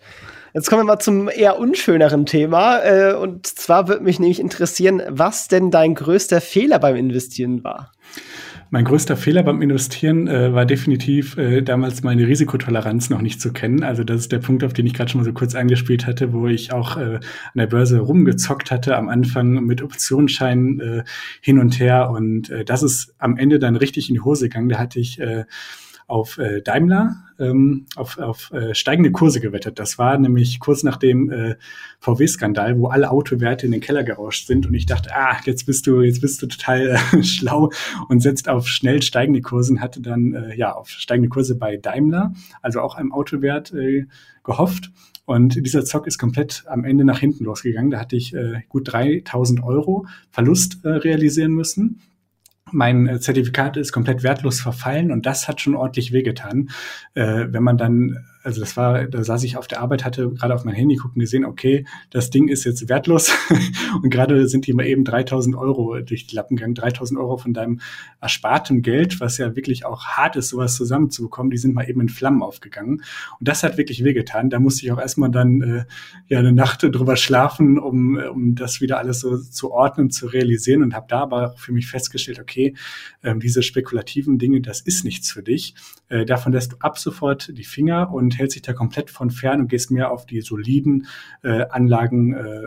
[0.53, 2.79] Jetzt kommen wir mal zum eher unschöneren Thema.
[2.79, 7.91] Äh, und zwar würde mich nämlich interessieren, was denn dein größter Fehler beim Investieren war.
[8.69, 13.53] Mein größter Fehler beim Investieren äh, war definitiv äh, damals meine Risikotoleranz noch nicht zu
[13.53, 13.83] kennen.
[13.83, 16.33] Also das ist der Punkt, auf den ich gerade schon mal so kurz angespielt hatte,
[16.33, 17.21] wo ich auch äh, an
[17.55, 21.03] der Börse rumgezockt hatte am Anfang mit Optionsscheinen äh,
[21.39, 22.09] hin und her.
[22.09, 24.67] Und äh, das ist am Ende dann richtig in die Hose gegangen.
[24.67, 25.45] Da hatte ich äh,
[26.07, 29.79] auf äh, Daimler ähm, auf, auf äh, steigende Kurse gewettet.
[29.79, 31.55] Das war nämlich kurz nach dem äh,
[31.99, 35.85] VW-Skandal, wo alle Autowerte in den Keller gerauscht sind und ich dachte, ah, jetzt bist
[35.85, 37.71] du, jetzt bist du total äh, schlau
[38.07, 41.77] und setzt auf schnell steigende Kurse und hatte dann äh, ja auf steigende Kurse bei
[41.77, 44.07] Daimler, also auch einem Autowert äh,
[44.43, 44.91] gehofft.
[45.25, 47.91] Und dieser Zock ist komplett am Ende nach hinten losgegangen.
[47.91, 51.99] Da hatte ich äh, gut 3000 Euro Verlust äh, realisieren müssen
[52.71, 56.69] mein äh, Zertifikat ist komplett wertlos verfallen und das hat schon ordentlich wehgetan.
[57.13, 60.55] Äh, wenn man dann also das war, da saß ich auf der Arbeit, hatte gerade
[60.55, 63.29] auf mein Handy gucken gesehen, okay, das Ding ist jetzt wertlos
[64.01, 67.53] und gerade sind die mal eben 3000 Euro durch die Lappen gegangen, 3000 Euro von
[67.53, 67.81] deinem
[68.21, 72.07] ersparten Geld, was ja wirklich auch hart ist, sowas zusammenzubekommen, die sind mal eben in
[72.07, 73.03] Flammen aufgegangen
[73.37, 74.49] und das hat wirklich wehgetan.
[74.49, 75.85] Da musste ich auch erstmal dann äh,
[76.29, 80.83] ja eine Nacht drüber schlafen, um, um das wieder alles so zu ordnen, zu realisieren
[80.83, 82.75] und habe da aber für mich festgestellt, okay,
[83.23, 85.75] ähm, diese spekulativen Dinge, das ist nichts für dich.
[86.07, 89.61] Äh, davon lässt du ab sofort die Finger und hält sich da komplett von fern
[89.61, 91.07] und gehst mehr auf die soliden
[91.43, 92.61] äh, Anlagen, äh,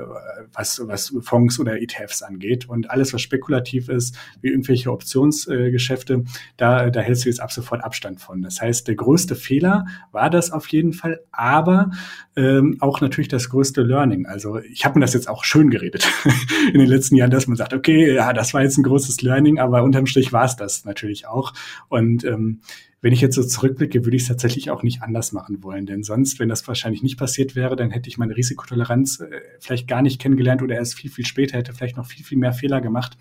[0.52, 2.68] was, was Fonds oder ETFs angeht.
[2.68, 6.22] Und alles, was spekulativ ist, wie irgendwelche Optionsgeschäfte, äh,
[6.56, 8.42] da, da hältst du jetzt ab sofort Abstand von.
[8.42, 11.90] Das heißt, der größte Fehler war das auf jeden Fall, aber
[12.36, 14.26] ähm, auch natürlich das größte Learning.
[14.26, 16.08] Also ich habe mir das jetzt auch schön geredet
[16.72, 19.58] in den letzten Jahren, dass man sagt, okay, ja, das war jetzt ein großes Learning,
[19.58, 21.52] aber unterm Strich war es das natürlich auch.
[21.88, 22.60] Und ähm,
[23.02, 25.86] wenn ich jetzt so zurückblicke, würde ich es tatsächlich auch nicht anders machen wollen.
[25.86, 29.88] Denn sonst, wenn das wahrscheinlich nicht passiert wäre, dann hätte ich meine Risikotoleranz äh, vielleicht
[29.88, 32.80] gar nicht kennengelernt oder erst viel, viel später hätte vielleicht noch viel, viel mehr Fehler
[32.80, 33.16] gemacht.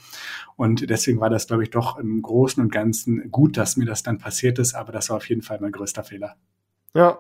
[0.58, 4.04] Und deswegen war das, glaube ich, doch im Großen und Ganzen gut, dass mir das
[4.04, 4.74] dann passiert ist.
[4.74, 6.36] Aber das war auf jeden Fall mein größter Fehler.
[6.94, 7.20] Ja,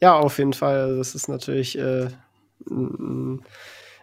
[0.00, 0.96] ja, auf jeden Fall.
[0.96, 2.08] Das ist natürlich äh,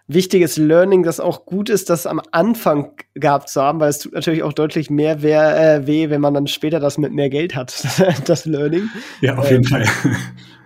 [0.07, 4.13] wichtiges Learning, das auch gut ist, das am Anfang gehabt zu haben, weil es tut
[4.13, 7.73] natürlich auch deutlich mehr weh, äh, wenn man dann später das mit mehr Geld hat,
[8.25, 8.89] das Learning.
[9.21, 9.85] Ja, auf jeden ähm, Fall.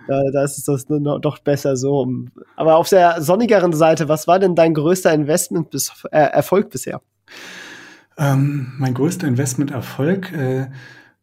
[0.08, 2.08] Da, da ist es doch besser so.
[2.56, 7.02] Aber auf der sonnigeren Seite, was war denn dein größter Investment bis, äh, Erfolg bisher?
[8.16, 10.66] Ähm, mein größter Investment-Erfolg äh,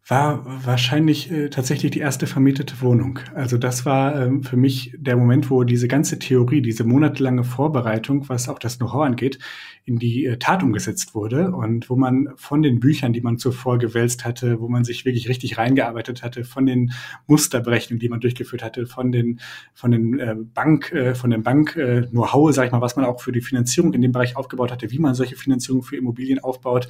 [0.08, 3.20] war wahrscheinlich äh, tatsächlich die erste vermietete Wohnung.
[3.34, 8.30] Also das war ähm, für mich der Moment, wo diese ganze Theorie, diese monatelange Vorbereitung,
[8.30, 9.40] was auch das Know-how angeht,
[9.86, 13.78] in die äh, Tat umgesetzt wurde und wo man von den Büchern, die man zuvor
[13.78, 16.92] gewälzt hatte, wo man sich wirklich richtig reingearbeitet hatte, von den
[17.28, 19.40] Musterberechnungen, die man durchgeführt hatte, von den
[19.74, 23.06] von den äh, Bank, äh, von dem Bank äh, Know-how, sag ich mal, was man
[23.06, 26.40] auch für die Finanzierung in dem Bereich aufgebaut hatte, wie man solche Finanzierung für Immobilien
[26.40, 26.88] aufbaut.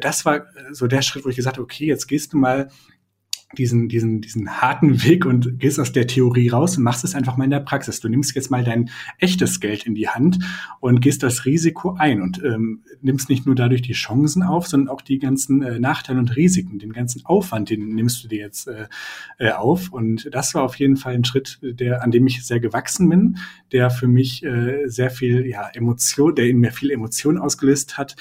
[0.00, 2.68] Das war so der Schritt, wo ich gesagt habe, okay, jetzt gehst du mal
[3.56, 7.38] diesen, diesen, diesen harten Weg und gehst aus der Theorie raus und machst es einfach
[7.38, 8.00] mal in der Praxis.
[8.00, 10.38] Du nimmst jetzt mal dein echtes Geld in die Hand
[10.80, 14.90] und gehst das Risiko ein und ähm, nimmst nicht nur dadurch die Chancen auf, sondern
[14.90, 18.68] auch die ganzen äh, Nachteile und Risiken, den ganzen Aufwand, den nimmst du dir jetzt
[18.68, 18.86] äh,
[19.38, 19.92] äh, auf.
[19.92, 23.38] Und das war auf jeden Fall ein Schritt, der, an dem ich sehr gewachsen bin,
[23.72, 28.14] der für mich äh, sehr viel ja, Emotion, der in mir viel Emotion ausgelöst hat,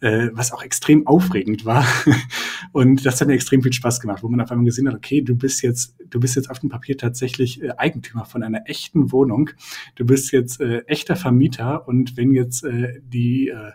[0.00, 1.86] äh, was auch extrem aufregend war.
[2.72, 5.22] und das hat mir extrem viel Spaß gemacht, wo man auf einmal gesehen hat, okay,
[5.22, 9.12] du bist jetzt, du bist jetzt auf dem Papier tatsächlich äh, Eigentümer von einer echten
[9.12, 9.50] Wohnung.
[9.94, 13.72] Du bist jetzt äh, echter Vermieter und wenn jetzt äh, die äh,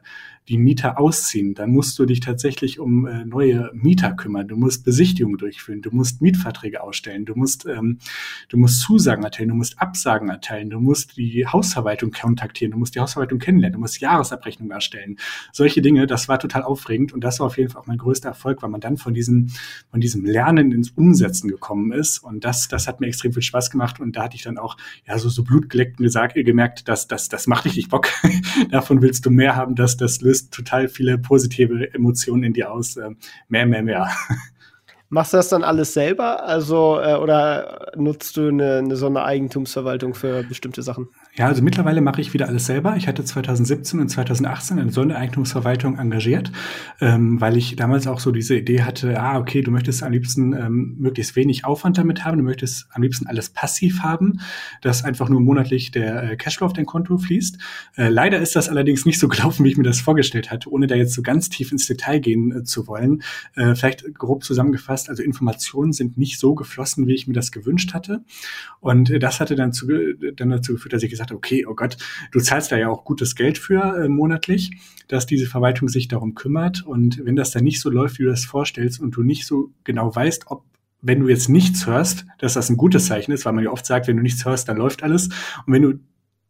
[0.49, 4.47] die Mieter ausziehen, dann musst du dich tatsächlich um äh, neue Mieter kümmern.
[4.47, 7.99] Du musst Besichtigungen durchführen, du musst Mietverträge ausstellen, du musst, ähm,
[8.49, 12.95] du musst Zusagen erteilen, du musst Absagen erteilen, du musst die Hausverwaltung kontaktieren, du musst
[12.95, 15.17] die Hausverwaltung kennenlernen, du musst Jahresabrechnungen erstellen.
[15.53, 18.29] Solche Dinge, das war total aufregend und das war auf jeden Fall auch mein größter
[18.29, 19.49] Erfolg, weil man dann von diesem,
[19.91, 23.69] von diesem Lernen ins Umsetzen gekommen ist und das, das hat mir extrem viel Spaß
[23.69, 24.77] gemacht und da hatte ich dann auch
[25.07, 28.09] ja so, so blutgeleckt gesagt, gemerkt, dass das, das macht richtig Bock.
[28.71, 32.97] Davon willst du mehr haben, dass das löst total viele positive Emotionen in dir aus.
[32.97, 33.11] Äh,
[33.47, 34.09] mehr, mehr, mehr.
[35.11, 36.45] Machst du das dann alles selber?
[36.45, 41.07] Also, äh, oder nutzt du eine, eine Sondereigentumsverwaltung für bestimmte Sachen?
[41.35, 42.95] Ja, also mittlerweile mache ich wieder alles selber.
[42.95, 46.51] Ich hatte 2017 und 2018 eine Sondereigentumsverwaltung engagiert,
[47.01, 50.53] ähm, weil ich damals auch so diese Idee hatte, ah, okay, du möchtest am liebsten
[50.53, 54.41] ähm, möglichst wenig Aufwand damit haben, du möchtest am liebsten alles passiv haben,
[54.81, 57.57] dass einfach nur monatlich der äh, Cashflow auf dein Konto fließt.
[57.95, 60.87] Äh, leider ist das allerdings nicht so gelaufen, wie ich mir das vorgestellt hatte, ohne
[60.87, 63.23] da jetzt so ganz tief ins Detail gehen äh, zu wollen.
[63.55, 67.93] Äh, vielleicht grob zusammengefasst, also Informationen sind nicht so geflossen, wie ich mir das gewünscht
[67.93, 68.23] hatte.
[68.79, 69.87] Und das hatte dann, zu,
[70.35, 71.97] dann dazu geführt, dass ich gesagt habe, okay, oh Gott,
[72.31, 74.71] du zahlst da ja auch gutes Geld für äh, monatlich,
[75.07, 76.85] dass diese Verwaltung sich darum kümmert.
[76.85, 79.71] Und wenn das dann nicht so läuft, wie du das vorstellst und du nicht so
[79.83, 80.63] genau weißt, ob
[81.01, 83.85] wenn du jetzt nichts hörst, dass das ein gutes Zeichen ist, weil man ja oft
[83.85, 85.29] sagt, wenn du nichts hörst, dann läuft alles.
[85.65, 85.99] Und wenn du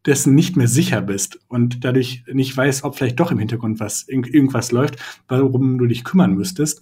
[0.06, 4.08] dessen nicht mehr sicher bist und dadurch nicht weißt, ob vielleicht doch im Hintergrund was
[4.08, 4.96] irgendwas läuft,
[5.28, 6.80] warum du dich kümmern müsstest.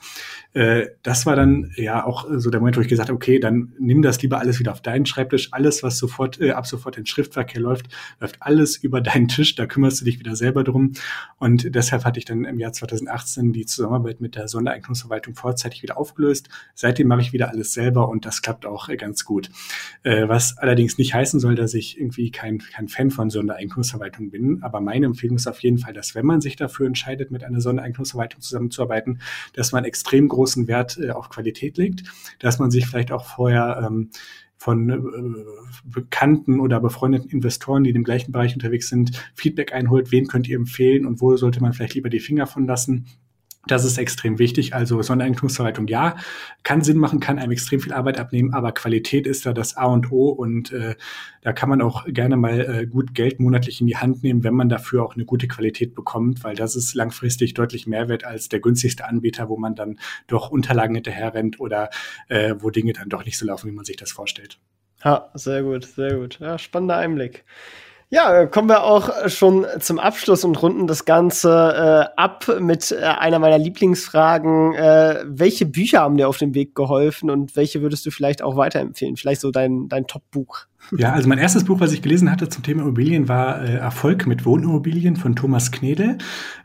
[0.53, 3.73] Äh, das war dann ja auch so der Moment, wo ich gesagt habe, okay, dann
[3.79, 5.53] nimm das lieber alles wieder auf deinen Schreibtisch.
[5.53, 7.89] Alles, was sofort äh, ab sofort in Schriftverkehr läuft,
[8.21, 9.57] läuft alles über deinen Tisch.
[9.57, 10.93] Da kümmerst du dich wieder selber drum.
[11.39, 15.99] Und deshalb hatte ich dann im Jahr 2018 die Zusammenarbeit mit der Sondereignungsverwaltung vorzeitig wieder
[15.99, 16.49] aufgelöst.
[16.75, 19.51] Seitdem mache ich wieder alles selber und das klappt auch äh, ganz gut.
[20.03, 24.63] Was allerdings nicht heißen soll, dass ich irgendwie kein, kein Fan Fan von Sondereignungsverwaltung bin,
[24.63, 27.61] aber meine Empfehlung ist auf jeden Fall, dass wenn man sich dafür entscheidet, mit einer
[27.61, 29.21] Sondereignungsverwaltung zusammenzuarbeiten,
[29.55, 32.05] dass man extrem großen Wert äh, auf Qualität legt,
[32.39, 34.11] dass man sich vielleicht auch vorher ähm,
[34.57, 34.99] von äh,
[35.85, 40.49] bekannten oder befreundeten Investoren, die in dem gleichen Bereich unterwegs sind, Feedback einholt, wen könnt
[40.49, 43.07] ihr empfehlen und wo sollte man vielleicht lieber die Finger von lassen
[43.71, 44.75] das ist extrem wichtig.
[44.75, 46.17] Also Sondereigentumsverwaltung, ja,
[46.63, 49.87] kann Sinn machen, kann einem extrem viel Arbeit abnehmen, aber Qualität ist da das A
[49.87, 50.97] und O und äh,
[51.43, 54.55] da kann man auch gerne mal äh, gut Geld monatlich in die Hand nehmen, wenn
[54.55, 58.49] man dafür auch eine gute Qualität bekommt, weil das ist langfristig deutlich mehr wert als
[58.49, 61.91] der günstigste Anbieter, wo man dann doch Unterlagen hinterher rennt oder
[62.29, 64.59] äh, wo Dinge dann doch nicht so laufen, wie man sich das vorstellt.
[65.05, 66.41] Ja, sehr gut, sehr gut.
[66.41, 67.45] Ja, spannender Einblick.
[68.11, 73.03] Ja, kommen wir auch schon zum Abschluss und runden das Ganze äh, ab mit äh,
[73.03, 74.75] einer meiner Lieblingsfragen.
[74.75, 78.57] Äh, welche Bücher haben dir auf dem Weg geholfen und welche würdest du vielleicht auch
[78.57, 79.19] weiterempfehlen?
[79.19, 80.65] Vielleicht so dein, dein Top-Buch.
[80.97, 84.27] Ja, also mein erstes Buch, was ich gelesen hatte zum Thema Immobilien, war äh, Erfolg
[84.27, 86.17] mit Wohnimmobilien von Thomas Knedel.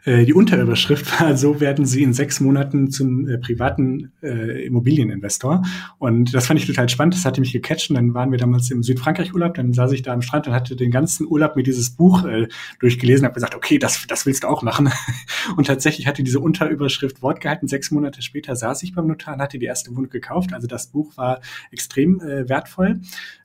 [0.06, 5.64] Äh, die Unterüberschrift war, so werden Sie in sechs Monaten zum äh, privaten äh, Immobilieninvestor.
[5.98, 7.90] Und das fand ich total spannend, das hatte mich gecatcht.
[7.90, 10.78] Und dann waren wir damals im Südfrankreich-Urlaub, dann saß ich da am Strand und hatte
[10.78, 12.48] den ganzen Urlaub mir dieses Buch äh,
[12.80, 14.90] durchgelesen, habe gesagt, okay, das, das willst du auch machen.
[15.58, 17.68] und tatsächlich hatte diese Unterüberschrift Wort gehalten.
[17.68, 20.54] Sechs Monate später saß ich beim Notar und hatte die erste Wohnung gekauft.
[20.54, 23.02] Also das Buch war extrem äh, wertvoll,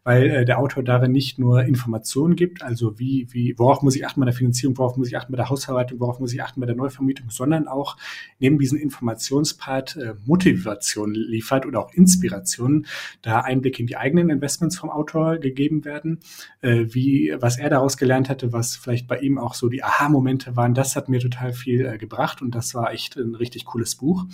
[0.09, 4.07] weil äh, der Autor darin nicht nur Informationen gibt, also wie, wie, worauf muss ich
[4.07, 6.61] achten bei der Finanzierung, worauf muss ich achten bei der Hausverwaltung, worauf muss ich achten
[6.61, 7.99] bei der Neuvermietung, sondern auch
[8.39, 12.87] neben diesem Informationspart äh, Motivation liefert oder auch Inspiration,
[13.21, 16.21] da Einblick in die eigenen Investments vom Autor gegeben werden,
[16.63, 20.57] äh, wie, was er daraus gelernt hatte, was vielleicht bei ihm auch so die Aha-Momente
[20.57, 23.97] waren, das hat mir total viel äh, gebracht und das war echt ein richtig cooles
[23.97, 24.25] Buch.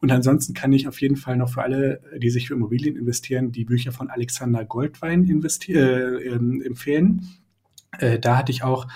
[0.00, 3.52] Und ansonsten kann ich auf jeden Fall noch für alle, die sich für Immobilien investieren,
[3.52, 7.28] die Bücher von Alexander Goldwein investieren, äh, empfehlen.
[7.98, 8.86] Äh, da hatte ich auch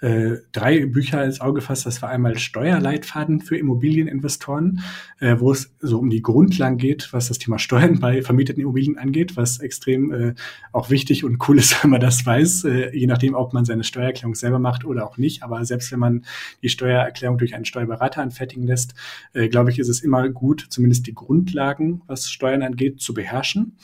[0.00, 1.86] äh, drei Bücher ins Auge gefasst.
[1.86, 4.80] Das war einmal Steuerleitfaden für Immobilieninvestoren,
[5.20, 8.98] äh, wo es so um die Grundlagen geht, was das Thema Steuern bei vermieteten Immobilien
[8.98, 10.34] angeht, was extrem äh,
[10.72, 13.84] auch wichtig und cool ist, wenn man das weiß, äh, je nachdem, ob man seine
[13.84, 15.42] Steuererklärung selber macht oder auch nicht.
[15.42, 16.24] Aber selbst wenn man
[16.62, 18.94] die Steuererklärung durch einen Steuerberater anfertigen lässt,
[19.32, 23.76] äh, glaube ich, ist es immer gut, zumindest die Grundlagen, was Steuern angeht, zu beherrschen.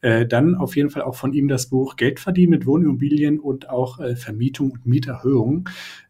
[0.00, 3.68] Äh, dann auf jeden Fall auch von ihm das Buch Geld verdienen mit Wohnimmobilien und
[3.68, 5.59] auch äh, Vermietung und Mieterhöhung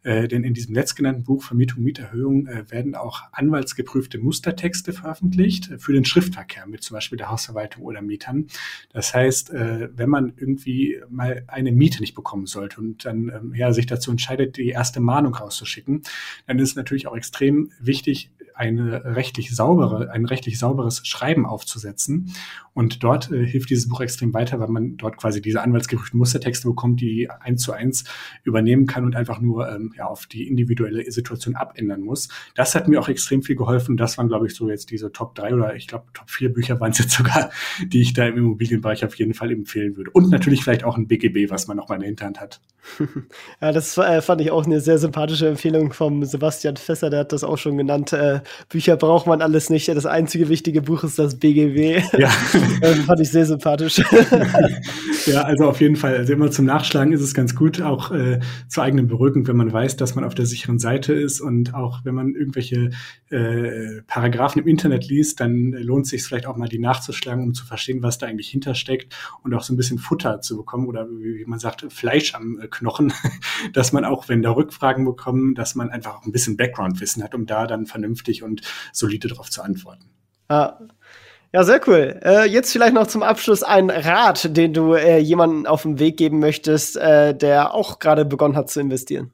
[0.03, 5.93] äh, denn in diesem letztgenannten Buch Vermietung, Mieterhöhung äh, werden auch anwaltsgeprüfte Mustertexte veröffentlicht für
[5.93, 8.47] den Schriftverkehr mit zum Beispiel der Hausverwaltung oder Mietern.
[8.91, 13.53] Das heißt, äh, wenn man irgendwie mal eine Miete nicht bekommen sollte und dann ähm,
[13.55, 16.01] ja, sich dazu entscheidet, die erste Mahnung rauszuschicken,
[16.47, 18.31] dann ist es natürlich auch extrem wichtig,
[18.61, 22.31] eine rechtlich saubere, ein rechtlich sauberes Schreiben aufzusetzen.
[22.73, 26.67] Und dort äh, hilft dieses Buch extrem weiter, weil man dort quasi diese anwaltsgeprüften Mustertexte
[26.67, 28.03] bekommt, die eins zu eins
[28.43, 32.29] übernehmen kann und einfach nur ähm, ja, auf die individuelle Situation abändern muss.
[32.53, 33.97] Das hat mir auch extrem viel geholfen.
[33.97, 36.79] Das waren, glaube ich, so jetzt diese Top drei oder ich glaube Top vier Bücher
[36.79, 37.49] waren es jetzt sogar,
[37.83, 40.11] die ich da im Immobilienbereich auf jeden Fall empfehlen würde.
[40.11, 42.61] Und natürlich vielleicht auch ein BGB, was man noch in der Hinterhand hat.
[43.61, 47.31] ja, das äh, fand ich auch eine sehr sympathische Empfehlung vom Sebastian Fesser, der hat
[47.31, 48.13] das auch schon genannt.
[48.13, 49.87] Äh, Bücher braucht man alles nicht.
[49.87, 52.01] Das einzige wichtige Buch ist das BGW.
[52.17, 52.29] Ja.
[52.81, 53.97] das fand ich sehr sympathisch.
[55.25, 56.15] ja, also auf jeden Fall.
[56.15, 59.71] Also immer zum Nachschlagen ist es ganz gut, auch äh, zur eigenen Beruhigung, wenn man
[59.71, 62.91] weiß, dass man auf der sicheren Seite ist und auch wenn man irgendwelche
[63.29, 67.53] äh, Paragraphen im Internet liest, dann lohnt es sich vielleicht auch mal die nachzuschlagen, um
[67.53, 71.07] zu verstehen, was da eigentlich hintersteckt und auch so ein bisschen Futter zu bekommen oder
[71.09, 73.13] wie man sagt, Fleisch am äh, Knochen,
[73.73, 77.35] dass man auch, wenn da Rückfragen bekommen, dass man einfach auch ein bisschen Background-Wissen hat,
[77.35, 78.61] um da dann vernünftig und
[78.93, 80.05] solide darauf zu antworten.
[80.47, 80.79] Ah.
[81.53, 82.17] Ja, sehr cool.
[82.23, 86.15] Äh, jetzt vielleicht noch zum Abschluss ein Rat, den du äh, jemanden auf den Weg
[86.15, 89.31] geben möchtest, äh, der auch gerade begonnen hat zu investieren.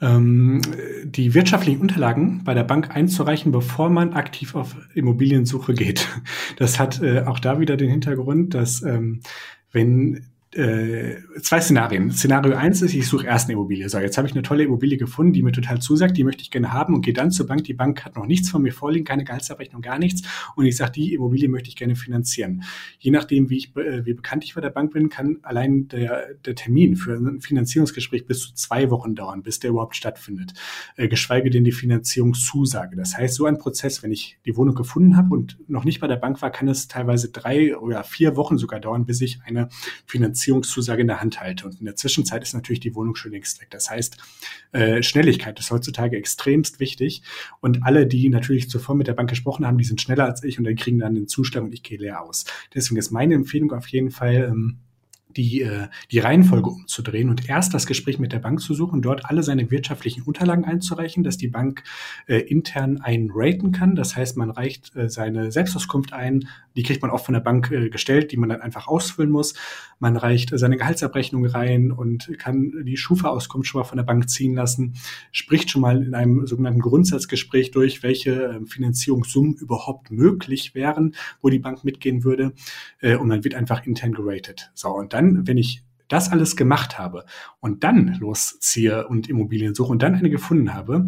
[0.00, 0.62] Ähm,
[1.04, 6.08] die wirtschaftlichen Unterlagen bei der Bank einzureichen, bevor man aktiv auf Immobiliensuche geht.
[6.56, 9.20] Das hat äh, auch da wieder den Hintergrund, dass ähm,
[9.70, 12.12] wenn äh, zwei Szenarien.
[12.12, 13.88] Szenario eins ist, ich suche erst eine Immobilie.
[13.88, 16.50] So, jetzt habe ich eine tolle Immobilie gefunden, die mir total zusagt, die möchte ich
[16.50, 17.64] gerne haben und gehe dann zur Bank.
[17.64, 20.22] Die Bank hat noch nichts von mir vorliegen, keine Gehaltsabrechnung, gar nichts.
[20.54, 22.62] Und ich sage, die Immobilie möchte ich gerne finanzieren.
[22.98, 26.34] Je nachdem, wie, ich, äh, wie bekannt ich bei der Bank bin, kann allein der,
[26.44, 30.52] der Termin für ein Finanzierungsgespräch bis zu zwei Wochen dauern, bis der überhaupt stattfindet.
[30.96, 32.94] Äh, geschweige denn die Finanzierungszusage.
[32.94, 36.06] Das heißt, so ein Prozess, wenn ich die Wohnung gefunden habe und noch nicht bei
[36.06, 39.68] der Bank war, kann es teilweise drei oder vier Wochen sogar dauern, bis ich eine
[40.06, 41.66] Finanzierung Beziehungszusage in der Hand halte.
[41.66, 43.68] Und in der Zwischenzeit ist natürlich die Wohnung schon längst weg.
[43.70, 44.18] Das heißt,
[44.72, 47.22] äh, Schnelligkeit ist heutzutage extremst wichtig.
[47.60, 50.58] Und alle, die natürlich zuvor mit der Bank gesprochen haben, die sind schneller als ich
[50.58, 52.44] und dann kriegen dann den Zustand und ich gehe leer aus.
[52.74, 54.80] Deswegen ist meine Empfehlung auf jeden Fall, ähm,
[55.36, 59.24] die, äh, die Reihenfolge umzudrehen und erst das Gespräch mit der Bank zu suchen, dort
[59.26, 61.82] alle seine wirtschaftlichen Unterlagen einzureichen, dass die Bank
[62.26, 63.94] äh, intern einen raten kann.
[63.94, 67.70] Das heißt, man reicht äh, seine Selbstauskunft ein, die kriegt man oft von der Bank
[67.70, 69.54] äh, gestellt, die man dann einfach ausfüllen muss.
[69.98, 74.54] Man reicht seine Gehaltsabrechnung rein und kann die Schufa-Auskunft schon mal von der Bank ziehen
[74.54, 74.94] lassen,
[75.32, 81.48] spricht schon mal in einem sogenannten Grundsatzgespräch durch, welche äh, Finanzierungssummen überhaupt möglich wären, wo
[81.48, 82.52] die Bank mitgehen würde.
[83.00, 84.70] Äh, und man wird einfach intern geratet.
[84.74, 87.24] So, und dann, wenn ich das alles gemacht habe
[87.60, 91.06] und dann losziehe und Immobilien suche und dann eine gefunden habe,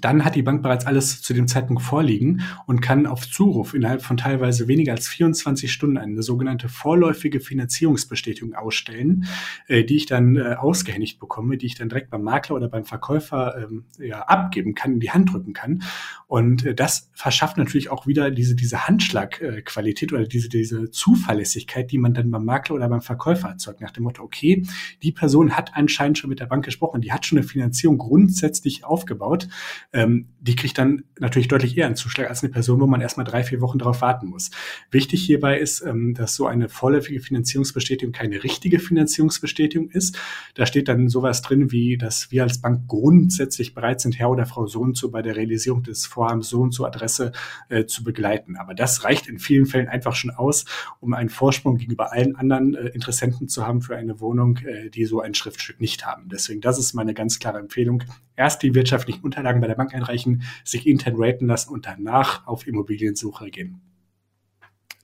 [0.00, 4.02] dann hat die Bank bereits alles zu dem Zeitpunkt vorliegen und kann auf Zuruf innerhalb
[4.02, 9.26] von teilweise weniger als 24 Stunden eine sogenannte vorläufige Finanzierungsbestätigung ausstellen,
[9.66, 12.86] äh, die ich dann äh, ausgehändigt bekomme, die ich dann direkt beim Makler oder beim
[12.86, 15.82] Verkäufer ähm, ja, abgeben kann, in die Hand drücken kann.
[16.26, 21.98] Und äh, das verschafft natürlich auch wieder diese, diese Handschlagqualität oder diese, diese Zuverlässigkeit, die
[21.98, 24.64] man dann beim Makler oder beim Verkäufer erzeugt, nach dem Motto, okay,
[25.02, 28.84] die Person hat anscheinend schon mit der Bank gesprochen, die hat schon eine Finanzierung grundsätzlich
[28.84, 29.48] aufgebaut
[29.92, 33.24] ähm, die kriegt dann natürlich deutlich eher einen Zuschlag als eine Person, wo man erstmal
[33.24, 34.50] drei, vier Wochen darauf warten muss.
[34.90, 40.18] Wichtig hierbei ist, ähm, dass so eine vorläufige Finanzierungsbestätigung keine richtige Finanzierungsbestätigung ist.
[40.54, 44.46] Da steht dann sowas drin wie, dass wir als Bank grundsätzlich bereit sind, Herr oder
[44.46, 47.32] Frau so und so bei der Realisierung des Vorhabens so und so Adresse
[47.68, 48.56] äh, zu begleiten.
[48.56, 50.64] Aber das reicht in vielen Fällen einfach schon aus,
[51.00, 55.04] um einen Vorsprung gegenüber allen anderen äh, Interessenten zu haben für eine Wohnung, äh, die
[55.04, 56.28] so ein Schriftstück nicht haben.
[56.30, 58.02] Deswegen, das ist meine ganz klare Empfehlung.
[58.36, 62.66] Erst die wirtschaftlichen Unterlagen bei der Bank einreichen, sich intern raten lassen und danach auf
[62.66, 63.80] Immobiliensuche gehen.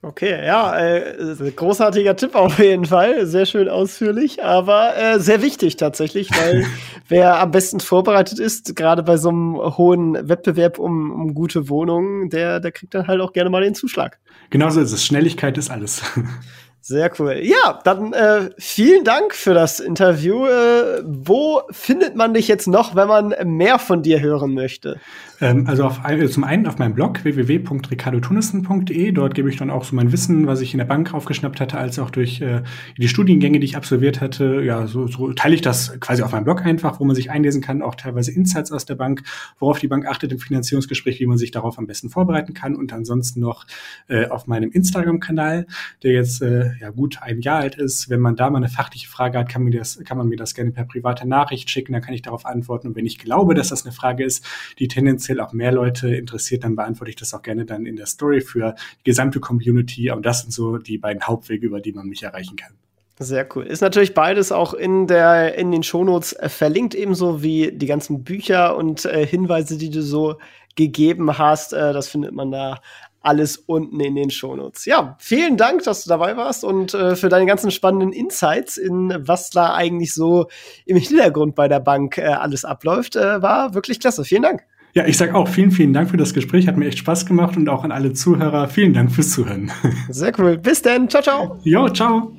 [0.01, 3.25] Okay, ja, äh, großartiger Tipp auf jeden Fall.
[3.25, 6.65] Sehr schön ausführlich, aber äh, sehr wichtig tatsächlich, weil
[7.09, 12.29] wer am besten vorbereitet ist, gerade bei so einem hohen Wettbewerb um, um gute Wohnungen,
[12.29, 14.19] der, der kriegt dann halt auch gerne mal den Zuschlag.
[14.51, 15.03] Genauso ist es.
[15.03, 16.01] Schnelligkeit ist alles.
[16.81, 17.39] Sehr cool.
[17.43, 20.45] Ja, dann äh, vielen Dank für das Interview.
[20.45, 24.99] Äh, wo findet man dich jetzt noch, wenn man mehr von dir hören möchte?
[25.41, 29.11] Ähm, also auf, äh, zum einen auf meinem Blog www.ricardotunissen.de.
[29.11, 31.77] Dort gebe ich dann auch so mein Wissen, was ich in der Bank aufgeschnappt hatte,
[31.77, 32.61] als auch durch äh,
[32.97, 34.61] die Studiengänge, die ich absolviert hatte.
[34.63, 37.61] Ja, so, so teile ich das quasi auf meinem Blog einfach, wo man sich einlesen
[37.61, 39.23] kann, auch teilweise Insights aus der Bank,
[39.59, 42.91] worauf die Bank achtet im Finanzierungsgespräch, wie man sich darauf am besten vorbereiten kann und
[42.93, 43.65] ansonsten noch
[44.07, 45.67] äh, auf meinem Instagram-Kanal,
[46.03, 48.09] der jetzt äh, ja gut ein Jahr alt ist.
[48.09, 50.55] Wenn man da mal eine fachliche Frage hat, kann, mir das, kann man mir das
[50.55, 52.87] gerne per private Nachricht schicken, dann kann ich darauf antworten.
[52.87, 54.45] Und wenn ich glaube, dass das eine Frage ist,
[54.79, 58.05] die tendenziell auch mehr Leute interessiert, dann beantworte ich das auch gerne dann in der
[58.05, 60.11] Story für die gesamte Community.
[60.11, 62.73] Und das sind so die beiden Hauptwege, über die man mich erreichen kann.
[63.21, 63.65] Sehr cool.
[63.65, 68.23] Ist natürlich beides auch in der in den Shownotes äh, verlinkt, ebenso wie die ganzen
[68.23, 70.37] Bücher und äh, Hinweise, die du so
[70.77, 71.73] gegeben hast.
[71.73, 72.79] Äh, das findet man da
[73.21, 74.85] alles unten in den Shownotes.
[74.85, 79.13] Ja, vielen Dank, dass du dabei warst und äh, für deine ganzen spannenden Insights in
[79.19, 80.47] was da eigentlich so
[80.85, 83.15] im Hintergrund bei der Bank äh, alles abläuft.
[83.15, 84.23] Äh, war wirklich klasse.
[84.23, 84.63] Vielen Dank.
[84.93, 86.67] Ja, ich sage auch vielen, vielen Dank für das Gespräch.
[86.67, 89.71] Hat mir echt Spaß gemacht und auch an alle Zuhörer vielen Dank fürs Zuhören.
[90.09, 90.57] Sehr cool.
[90.57, 91.09] Bis dann.
[91.09, 91.59] Ciao, ciao.
[91.63, 92.38] Jo, ciao.